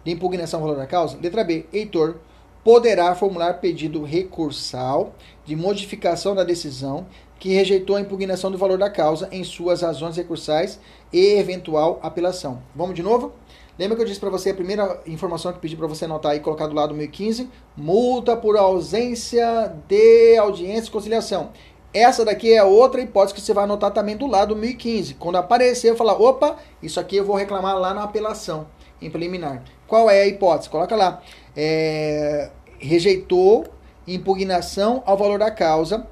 [0.05, 1.19] de impugnação ao valor da causa.
[1.21, 1.67] Letra B.
[1.73, 2.17] Heitor
[2.65, 5.15] poderá formular pedido recursal
[5.45, 7.07] de modificação da decisão
[7.39, 10.79] que rejeitou a impugnação do valor da causa em suas razões recursais
[11.13, 12.63] e eventual apelação.
[12.75, 13.33] Vamos de novo?
[13.79, 16.41] Lembra que eu disse para você a primeira informação que pedi para você anotar aí,
[16.41, 17.49] colocar do lado 1015?
[17.77, 21.51] Multa por ausência de audiência e conciliação.
[21.95, 25.15] Essa daqui é outra hipótese que você vai anotar também do lado 1015.
[25.15, 28.67] Quando aparecer, eu falar, opa, isso aqui eu vou reclamar lá na apelação,
[29.01, 29.63] em preliminar.
[29.87, 30.69] Qual é a hipótese?
[30.69, 31.23] Coloca lá.
[31.57, 33.67] É, rejeitou
[34.07, 36.07] impugnação ao valor da causa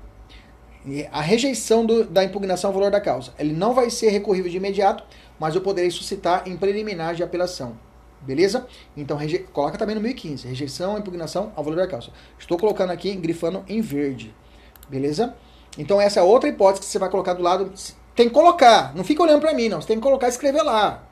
[1.12, 3.32] a rejeição do, da impugnação ao valor da causa.
[3.38, 5.04] Ele não vai ser recorrível de imediato,
[5.40, 7.76] mas eu poderei suscitar em preliminar de apelação.
[8.20, 8.66] Beleza?
[8.94, 9.38] Então, reje...
[9.38, 10.46] coloca também no 1015.
[10.46, 12.10] Rejeição, impugnação ao valor da causa.
[12.38, 14.34] Estou colocando aqui, grifando em verde.
[14.90, 15.34] Beleza?
[15.78, 17.72] Então, essa é outra hipótese que você vai colocar do lado.
[18.14, 18.94] Tem que colocar.
[18.94, 19.80] Não fica olhando para mim, não.
[19.80, 21.04] Você tem que colocar e escrever lá.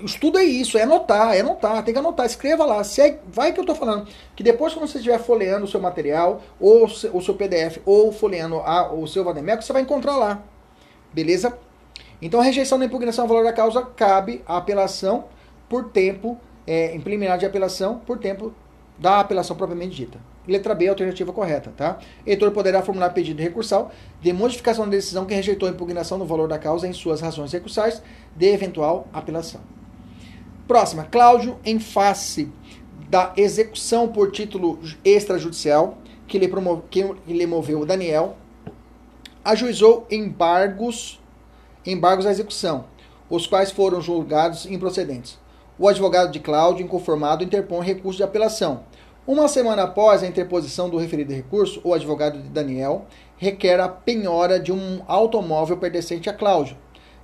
[0.00, 2.82] Estudo é isso, é anotar, é anotar, tem que anotar, escreva lá.
[2.82, 4.06] Segue, vai que eu estou falando.
[4.34, 8.56] Que depois, quando você estiver folheando o seu material, ou o seu PDF, ou folheando
[8.56, 10.42] a, o seu Vademeco, você vai encontrar lá.
[11.12, 11.56] Beleza?
[12.22, 15.24] Então, a rejeição da impugnação ao valor da causa cabe à apelação
[15.68, 18.54] por tempo, é, em preliminar de apelação, por tempo
[18.96, 20.20] da apelação propriamente dita.
[20.46, 21.98] Letra B, alternativa correta, tá?
[22.26, 26.48] Heitor poderá formular pedido recursal de modificação da decisão que rejeitou a impugnação do valor
[26.48, 28.02] da causa em suas razões recursais
[28.36, 29.60] de eventual apelação.
[30.66, 32.50] Próxima, Cláudio, em face
[33.08, 38.36] da execução por título extrajudicial que lhe, promove, que lhe moveu Daniel,
[39.44, 41.21] ajuizou embargos,
[41.86, 42.84] embargos à execução,
[43.28, 45.38] os quais foram julgados improcedentes.
[45.78, 48.84] O advogado de Cláudio, inconformado, interpõe recurso de apelação.
[49.26, 53.06] Uma semana após a interposição do referido recurso, o advogado de Daniel
[53.36, 56.76] requer a penhora de um automóvel pertencente a Cláudio,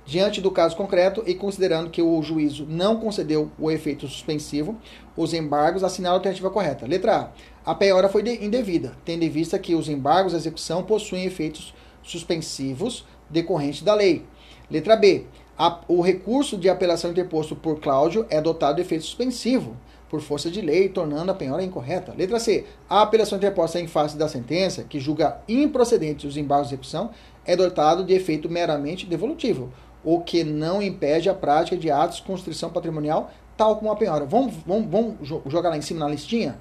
[0.09, 4.75] Diante do caso concreto e considerando que o juízo não concedeu o efeito suspensivo,
[5.15, 6.87] os embargos assinalam a alternativa correta.
[6.87, 7.31] Letra
[7.63, 7.71] A.
[7.71, 13.05] A penhora foi indevida, tendo em vista que os embargos à execução possuem efeitos suspensivos
[13.29, 14.25] decorrentes da lei.
[14.69, 15.25] Letra B.
[15.57, 19.75] A, o recurso de apelação interposto por Cláudio é dotado de efeito suspensivo,
[20.09, 22.13] por força de lei, tornando a penhora incorreta.
[22.17, 22.65] Letra C.
[22.89, 27.11] A apelação interposta em face da sentença, que julga improcedentes os embargos de execução,
[27.45, 29.71] é dotado de efeito meramente devolutivo,
[30.03, 34.25] o que não impede a prática de atos de constrição patrimonial, tal como a penhora.
[34.25, 35.15] Vamos, vamos, vamos
[35.47, 36.57] jogar lá em cima na listinha?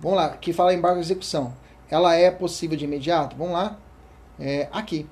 [0.00, 1.54] Vamos lá, que fala embargo de execução.
[1.88, 3.36] Ela é possível de imediato?
[3.36, 3.78] Vamos lá.
[4.40, 5.06] É, aqui.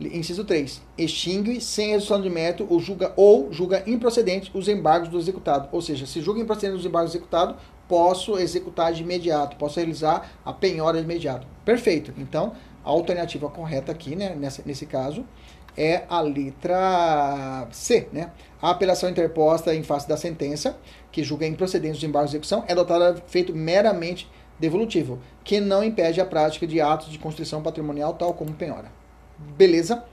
[0.00, 0.82] Inciso 3.
[0.98, 5.68] Extingue sem execução de mérito ou julga, ou julga improcedente os embargos do executado.
[5.70, 7.56] Ou seja, se julga improcedente os embargos do executado,
[7.88, 11.46] posso executar de imediato, posso realizar a penhora de imediato.
[11.64, 12.12] Perfeito.
[12.18, 15.24] Então, a alternativa correta aqui, né, nessa, nesse caso,
[15.76, 18.30] é a letra C, né?
[18.60, 20.76] A apelação interposta em face da sentença,
[21.10, 24.28] que julga improcedente os embargos de execução, é adotada de feito meramente
[24.58, 29.03] devolutivo, que não impede a prática de atos de constrição patrimonial, tal como penhora.
[29.56, 30.04] Beleza?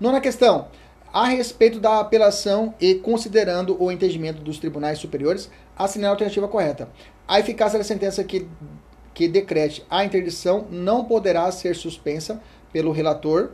[0.00, 0.68] Nona questão.
[1.12, 6.88] A respeito da apelação e considerando o entendimento dos tribunais superiores, assinale a alternativa correta.
[7.26, 8.46] A eficácia da sentença que,
[9.14, 12.40] que decrete a interdição não poderá ser suspensa
[12.72, 13.50] pelo relator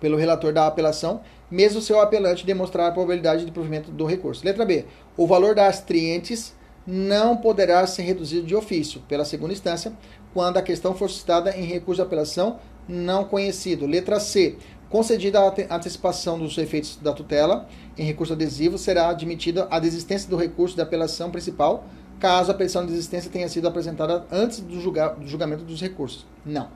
[0.00, 4.44] pelo relator da apelação, mesmo se o apelante demonstrar a probabilidade de provimento do recurso.
[4.44, 4.84] Letra B.
[5.16, 6.54] O valor das trientes
[6.86, 9.92] não poderá ser reduzido de ofício pela segunda instância
[10.32, 12.58] quando a questão for citada em recurso de apelação
[12.88, 13.86] não conhecido.
[13.86, 14.56] Letra C.
[14.88, 17.68] Concedida a antecipação dos efeitos da tutela
[17.98, 21.84] em recurso adesivo, será admitida a desistência do recurso de apelação principal,
[22.20, 26.24] caso a petição de desistência tenha sido apresentada antes do, julga do julgamento dos recursos.
[26.46, 26.68] Não.